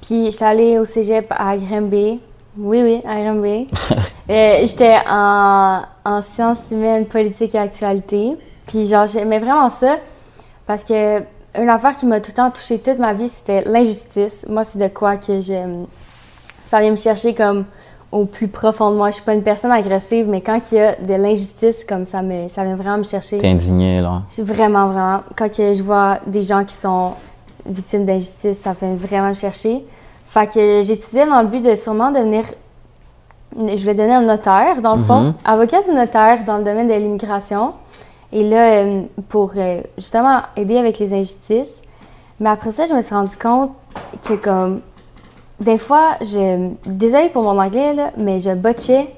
[0.00, 2.20] puis j'étais allée au cégep à Granby.
[2.58, 3.68] Oui, oui, à Granby.
[4.30, 8.36] Euh, J'étais en, en sciences humaines, politique et actualité.
[8.66, 9.96] Puis, genre, j'aimais vraiment ça
[10.66, 11.18] parce que
[11.58, 14.46] une affaire qui m'a tout le temps touchée toute ma vie, c'était l'injustice.
[14.48, 15.86] Moi, c'est de quoi que j'aime.
[16.64, 17.64] Ça vient me chercher comme
[18.12, 19.08] au plus profond de moi.
[19.08, 22.22] Je suis pas une personne agressive, mais quand il y a de l'injustice, comme ça,
[22.22, 23.38] me, ça vient vraiment me chercher.
[23.38, 24.22] T'es indigné, là.
[24.38, 25.20] Vraiment, vraiment.
[25.34, 27.12] Quand que je vois des gens qui sont
[27.66, 29.84] victimes d'injustice, ça fait vraiment me chercher.
[30.26, 32.44] Fait que j'étudiais dans le but de sûrement devenir.
[33.58, 35.20] Je voulais devenir notaire, dans le fond.
[35.20, 35.34] Mhm.
[35.44, 37.72] Avocate ou notaire dans le domaine de l'immigration.
[38.32, 41.82] Et là, euh, pour euh, justement aider avec les injustices.
[42.40, 43.72] Mais après ça, je me suis rendu compte
[44.26, 44.80] que, comme.
[45.60, 46.70] Des fois, je.
[46.86, 49.08] Désolée pour mon anglais, là, mais je botchais.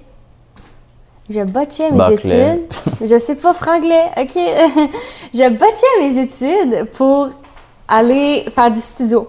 [1.31, 2.57] Je botchais mes Bâclais.
[2.59, 3.09] études.
[3.09, 4.33] Je sais pas franglais, ok?
[5.35, 7.29] je botchais mes études pour
[7.89, 9.29] aller faire du studio,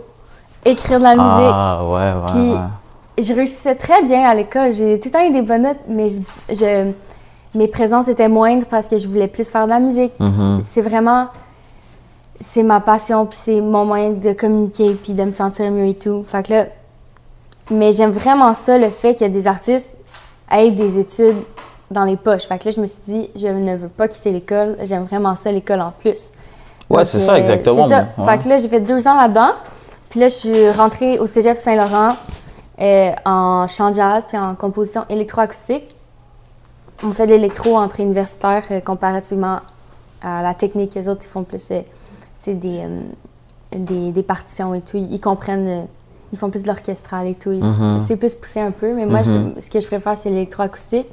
[0.65, 1.53] écrire de la musique.
[1.57, 3.23] Ah, ouais, ouais, Puis, ouais.
[3.23, 4.73] Je réussissais très bien à l'école.
[4.73, 6.91] J'ai tout le temps eu des bonnes notes, mais je, je-
[7.57, 10.11] mes présences étaient moindres parce que je voulais plus faire de la musique.
[10.19, 10.59] Mhm.
[10.63, 11.27] C'est vraiment.
[12.41, 15.93] C'est ma passion, puis c'est mon moyen de communiquer, puis de me sentir mieux et
[15.95, 16.25] tout.
[16.27, 16.65] Fait que là.
[17.71, 19.95] Mais j'aime vraiment ça, le fait que des artistes
[20.51, 21.37] aient des études
[21.89, 22.43] dans les poches.
[22.43, 24.77] Fait que là, je me suis dit, je ne veux pas quitter l'école.
[24.83, 26.31] J'aime vraiment ça, l'école en plus.
[26.89, 27.83] Ouais, c'est ça, euh, exactement.
[27.83, 28.07] C'est ça.
[28.17, 28.25] Ouais.
[28.25, 29.51] Fait que là, j'ai fait deux ans là-dedans.
[30.09, 32.15] Puis là, je suis rentrée au cégep Saint-Laurent
[32.79, 35.95] euh, en chant jazz puis en composition électroacoustique.
[37.03, 39.59] On fait de l'électro en préuniversitaire euh, comparativement
[40.21, 40.95] à la technique.
[40.95, 41.81] Les autres, ils font plus euh,
[42.47, 43.01] des, euh,
[43.75, 44.97] des, des partitions et tout.
[44.97, 45.87] Ils, comprennent,
[46.33, 47.51] ils font plus de l'orchestral et tout.
[47.51, 47.99] Ils- Mhm.
[47.99, 48.93] C'est plus poussé un peu.
[48.93, 49.53] Mais moi, Mhm.
[49.57, 51.07] je- ce que je préfère, c'est l'électroacoustique.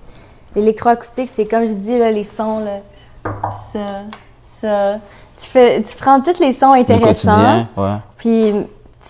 [0.57, 2.81] L'électroacoustique, c'est comme je dis, là, les sons, là,
[3.73, 3.79] ça,
[4.61, 4.99] ça.
[5.41, 7.67] Tu, fais, tu prends tous les sons intéressants.
[7.77, 7.95] ouais.
[8.17, 8.53] Puis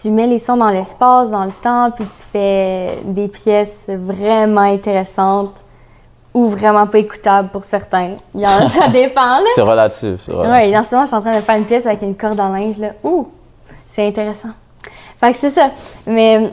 [0.01, 4.63] tu mets les sons dans l'espace, dans le temps, puis tu fais des pièces vraiment
[4.63, 5.55] intéressantes
[6.33, 8.13] ou vraiment pas écoutables pour certains.
[8.35, 9.45] Il y en- ça dépend, là.
[9.55, 10.29] C'est relatif.
[10.29, 12.41] Ouais, en ce moment, je suis en train de faire une pièce avec une corde
[12.41, 12.93] à linge, là.
[13.05, 13.29] Ouh!
[13.87, 14.49] C'est intéressant.
[15.23, 15.71] Fait que c'est ça.
[16.05, 16.53] Mais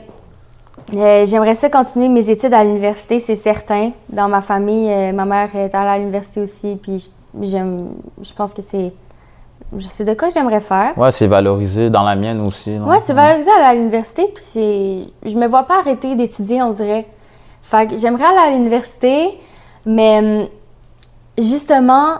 [0.94, 3.90] euh, j'aimerais ça continuer mes études à l'université, c'est certain.
[4.08, 7.10] Dans ma famille, euh, ma mère est allée à l'université aussi, puis
[7.42, 7.88] j'aime,
[8.22, 8.92] je pense que c'est,
[9.76, 10.96] je sais de quoi j'aimerais faire.
[10.96, 12.78] Ouais, c'est valorisé dans la mienne aussi.
[12.78, 15.28] Ouais, c'est valorisé à l'université, puis c'est.
[15.28, 17.06] Je me vois pas arrêter d'étudier, on dirait.
[17.62, 19.36] Fait que j'aimerais aller à l'université,
[19.84, 20.48] mais
[21.36, 22.18] justement,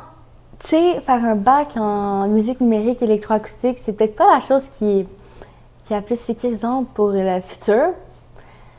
[0.58, 5.00] tu sais, faire un bac en musique numérique électroacoustique, c'est peut-être pas la chose qui
[5.00, 5.06] est,
[5.90, 7.86] qui est plus sécurisante pour le futur?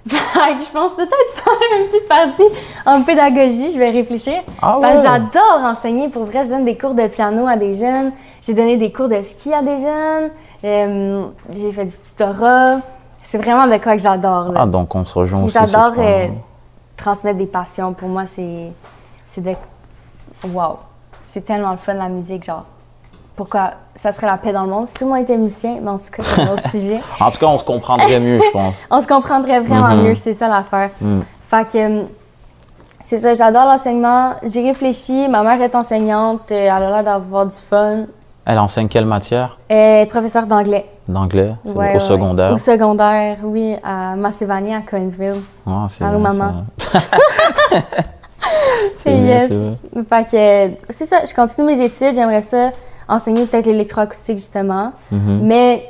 [0.07, 2.43] Je pense peut-être faire une petite partie
[2.85, 4.41] en pédagogie, je vais réfléchir.
[4.61, 5.13] Ah Parce que ouais.
[5.19, 6.07] j'adore enseigner.
[6.07, 8.13] Pour vrai, je donne des cours de piano à des jeunes.
[8.41, 10.29] J'ai donné des cours de ski à des jeunes.
[10.63, 12.77] Euh, j'ai fait du tutorat.
[13.23, 14.53] C'est vraiment de quoi que j'adore.
[14.53, 14.61] là.
[14.63, 15.59] Ah, donc on se rejoint aussi.
[15.59, 16.27] J'adore euh,
[16.95, 17.91] transmettre des passions.
[17.93, 18.71] Pour moi, c'est
[19.25, 19.51] c'est de
[20.47, 20.77] wow.
[21.23, 22.65] C'est tellement le fun la musique, genre.
[23.35, 25.89] Pourquoi ça serait la paix dans le monde si tout le monde était musicien, mais
[25.89, 26.99] en tout cas, c'est un autre sujet.
[27.19, 28.75] En tout cas, on se comprendrait mieux, je pense.
[28.91, 30.03] On se comprendrait vraiment Mhm.
[30.03, 30.89] mieux, c'est ça l'affaire.
[30.99, 31.19] Mm.
[31.49, 32.03] Fait que euh,
[33.05, 34.33] c'est ça, j'adore l'enseignement.
[34.43, 38.05] J'ai réfléchi, ma mère est enseignante, euh, elle a l'air d'avoir du fun.
[38.45, 39.57] Elle enseigne quelle matière?
[39.69, 40.85] Elle est professeure d'anglais.
[41.07, 41.53] D'anglais?
[41.65, 42.51] Ouais, au ouais, secondaire?
[42.53, 45.41] Au secondaire, oui, à Massevania, à Coinsville.
[45.67, 46.65] Ah, c'est Allô, maman.
[49.05, 49.51] yes.
[50.09, 52.71] Fait que euh, c'est ça, je continue mes études, j'aimerais ça
[53.11, 54.93] enseigner peut-être l'électroacoustique justement.
[55.11, 55.39] Mhm.
[55.43, 55.87] Mais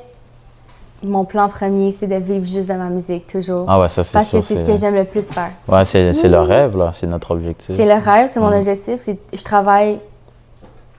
[1.04, 3.66] mon plan premier, c'est de vivre juste de ma musique toujours.
[3.68, 4.40] Ah ouais, ça c'est parce sûr.
[4.40, 5.52] que c'est ce que j'aime le plus faire.
[5.68, 6.92] Ouais, c'est le rêve, là.
[6.94, 7.76] C'est notre objectif.
[7.76, 8.58] C'est le rêve, c'est mon Mhm.
[8.58, 9.02] objectif.
[9.34, 10.00] Je travaille,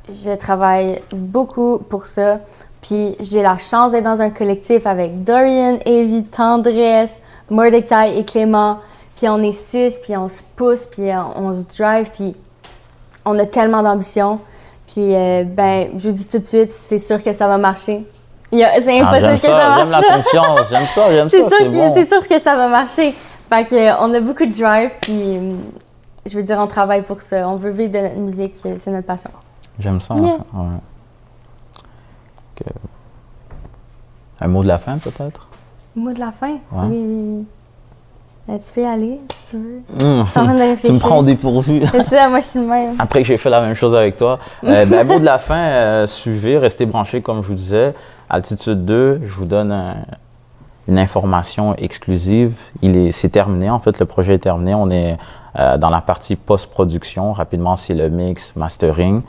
[0.09, 2.39] je travaille beaucoup pour ça.
[2.81, 8.79] Puis j'ai la chance d'être dans un collectif avec Dorian, Evie, Tendresse, Mordecai et Clément.
[9.15, 12.35] Puis on est six, puis on se pousse, puis on, on se drive, puis
[13.25, 14.41] on a tellement d'ambition.
[14.87, 18.07] Puis euh, ben, je vous dis tout de suite, c'est sûr que ça va marcher.
[18.53, 21.49] C'est Ah, impossible que ça, ça, marche j'aime la confiance, j'aime ça, j'aime C'est ça,
[21.49, 22.07] sûr, c'est bon.
[22.07, 23.15] sûr que ça va marcher.
[23.49, 25.55] Fait que, euh, on a beaucoup de drive, puis euh,
[26.27, 27.49] je veux dire, on travaille pour ça.
[27.49, 29.31] On veut vivre de notre musique, c'est notre passion.
[29.79, 30.15] J'aime ça.
[30.17, 30.37] Yeah.
[30.55, 30.79] ouais.
[34.41, 35.47] Un mot de la fin, peut-être?
[35.95, 36.53] Mot de la fin?
[36.73, 36.87] Ouais.
[36.89, 37.47] Oui, oui, oui.
[38.49, 39.83] Euh, tu peux y aller, si tu veux.
[40.01, 41.83] Je suis en train de Tu me prends au dépourvu.
[41.93, 42.97] C'est ça, moi, je suis le même.
[42.99, 44.37] Après que j'ai fait la même chose avec toi.
[44.65, 47.95] Euh, ben, mot de la fin, euh, suivez, restez branchés, comme je vous disais.
[48.29, 49.97] Altitude 2, je vous donne un-
[50.89, 52.55] une information exclusive.
[52.83, 54.75] Il est, c'est terminé, en fait, le projet est terminé.
[54.75, 55.17] On est
[55.59, 57.33] euh, dans la partie post-production.
[57.33, 59.23] Rapidement, c'est le mix, mastering.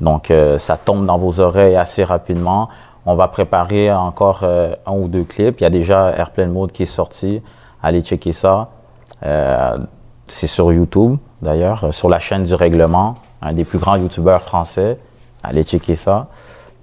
[0.00, 2.70] Donc, euh, ça tombe dans vos oreilles assez rapidement.
[3.04, 5.60] On va préparer encore euh, un ou deux clips.
[5.60, 7.42] Il y a déjà Airplane Mode qui est sorti.
[7.84, 8.70] Allez checker ça.
[9.26, 9.76] Euh,
[10.26, 14.40] c'est sur YouTube, d'ailleurs, euh, sur la chaîne du règlement, un des plus grands YouTubeurs
[14.40, 14.96] français.
[15.42, 16.28] Allez checker ça.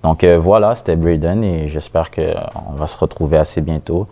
[0.03, 4.05] Donc euh, voilà, c'était Braden et j'espère qu'on va se retrouver assez bientôt.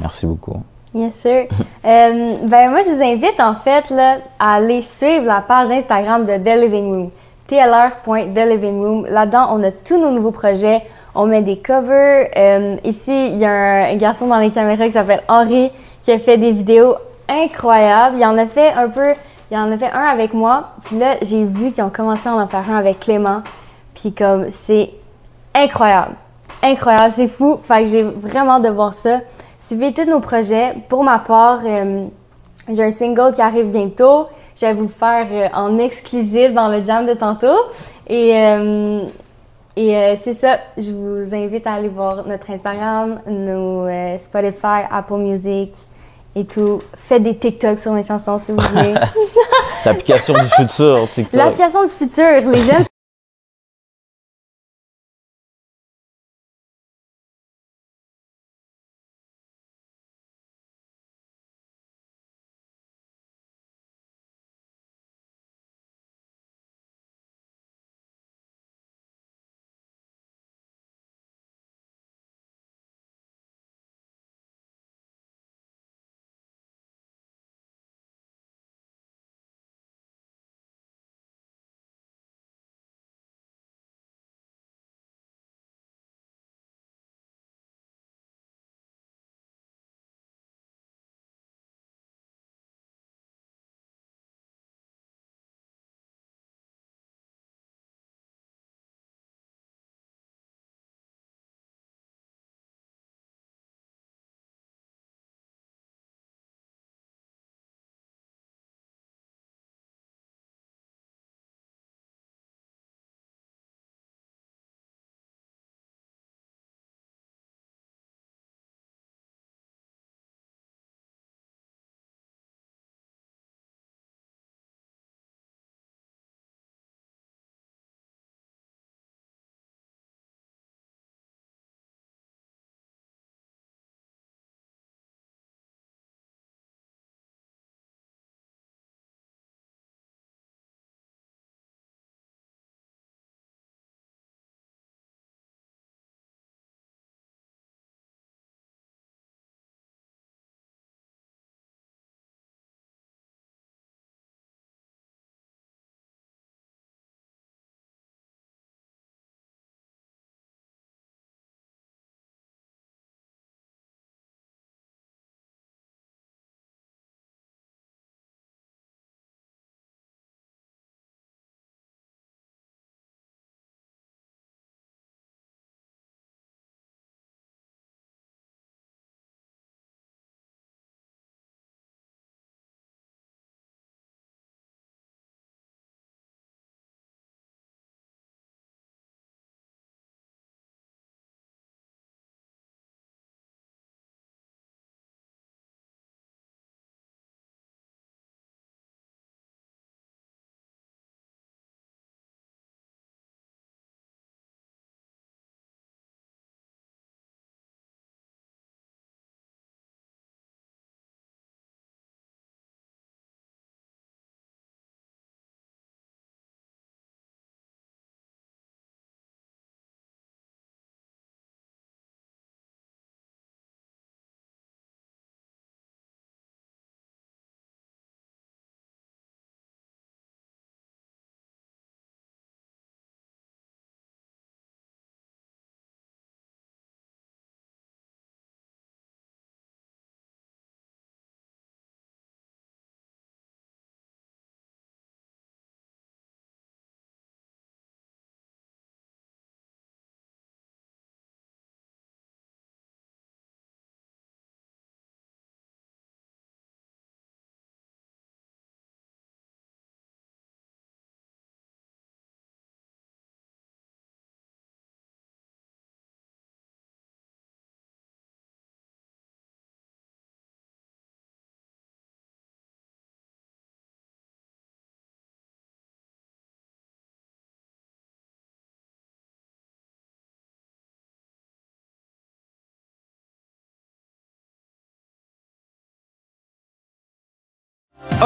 [0.00, 0.60] Merci beaucoup.
[0.92, 1.46] Yes, sir.
[1.86, 6.24] Euh, ben, moi, je vous invite, en fait, là, à aller suivre la page Instagram
[6.24, 7.10] de The Living Room.
[7.46, 10.80] tlr.theliving Là-dedans, on a tous nos nouveaux projets.
[11.14, 12.30] On met des covers.
[12.84, 15.70] Ici, il y a un garçon dans les caméras qui s'appelle Henri
[16.04, 16.96] qui a fait des vidéos
[17.28, 18.18] incroyables.
[18.18, 19.14] Il en a fait un peu,
[19.50, 20.70] il en a fait un avec moi.
[20.84, 23.42] Puis là, j'ai vu qu'ils ont commencé à en faire un avec Clément.
[23.94, 24.90] Puis comme, c'est
[25.54, 26.12] incroyable.
[26.62, 27.58] Incroyable, c'est fou.
[27.62, 29.20] Fait que j'ai vraiment de voir ça.
[29.58, 30.74] Suivez tous nos projets.
[30.88, 32.04] Pour ma part, euh,
[32.68, 34.26] j'ai un single qui arrive bientôt.
[34.56, 37.58] Je vais vous le faire euh, en exclusif dans le jam de tantôt.
[38.06, 39.04] Et, euh,
[39.76, 43.88] et c'est ça, je vous invite à aller voir notre Instagram, nos
[44.18, 45.74] Spotify, Apple Music
[46.34, 46.80] et tout.
[46.94, 48.94] Faites des TikTok sur mes chansons si vous voulez.
[49.84, 51.34] L'application du futur, TikTok.
[51.34, 52.84] L'application du futur, les jeunes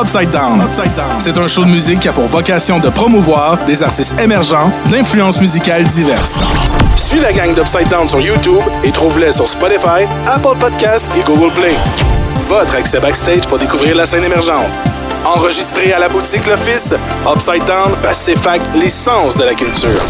[0.00, 0.60] Upside Down.
[0.60, 1.20] Upside Down.
[1.20, 5.40] C'est un show de musique qui a pour vocation de promouvoir des artistes émergents d'influences
[5.40, 6.40] musicales diverses.
[6.96, 11.52] Suis la gang d'Upside Down sur YouTube et trouve-les sur Spotify, Apple Podcasts et Google
[11.52, 11.74] Play.
[12.42, 14.68] Votre accès backstage pour découvrir la scène émergente.
[15.24, 16.94] Enregistré à la boutique L'Office,
[17.26, 20.00] Upside Down, CFAC, l'essence de la culture.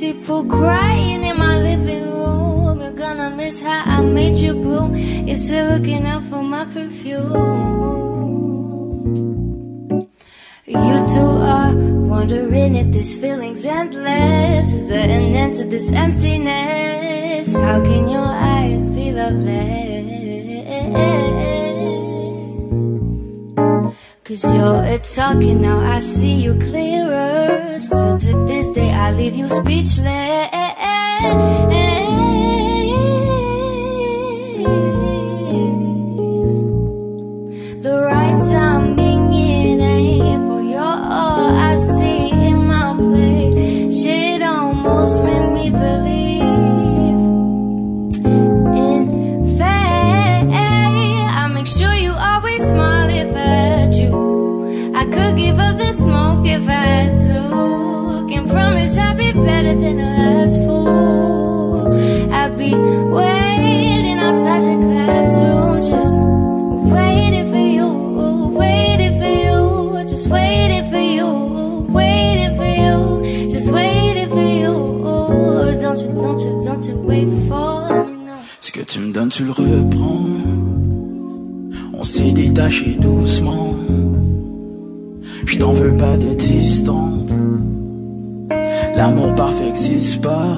[0.00, 2.80] people crying in my living room.
[2.80, 4.94] You're gonna miss how I made you bloom.
[4.94, 7.32] You're still looking out for my perfume.
[10.66, 14.72] You two are wondering if this feeling's endless.
[14.72, 17.54] Is there an end to this emptiness?
[17.54, 19.86] How can your eyes be loveless?
[24.24, 27.78] Cause you're talking now, I see you clearer.
[27.78, 28.65] Still to this
[29.06, 31.85] I leave you speechless.
[79.36, 80.24] Tu le reprends.
[81.92, 83.74] On s'est détaché doucement.
[85.44, 86.45] Je t'en veux pas distante.
[88.96, 90.56] L'amour parfait n'existe pas.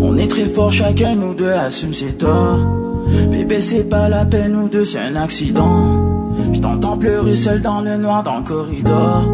[0.00, 2.60] On est très fort, chacun nous deux assume ses torts.
[3.32, 6.30] Bébé, c'est pas la peine, nous deux, c'est un accident.
[6.52, 9.24] Je t'entends pleurer seul dans le noir, dans le corridor.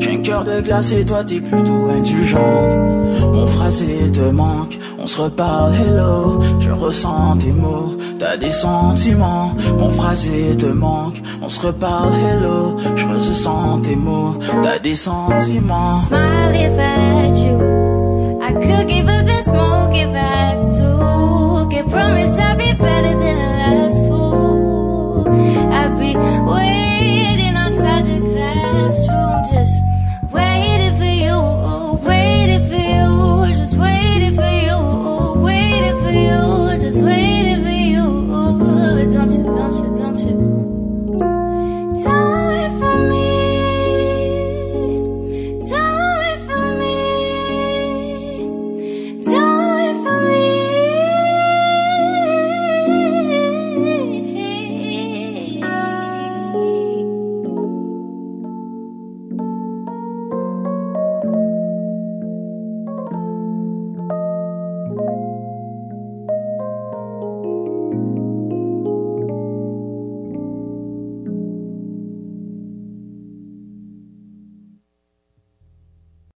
[0.00, 2.76] J'ai un cœur de glace et toi t'es plutôt indulgente.
[3.32, 6.40] Mon phrasé te manque, on se reparle hello.
[6.60, 9.54] Je ressens tes mots, t'as des sentiments.
[9.78, 12.76] Mon phrasé te manque, on se reparle hello.
[12.96, 15.98] Je ressens tes mots, t'as des sentiments.
[15.98, 18.40] Smile if I you.
[18.42, 21.00] I could give up the smoke if I had to.
[21.90, 25.26] Promise I'll be better than a last fool.
[25.72, 26.14] I'll be
[26.46, 26.69] way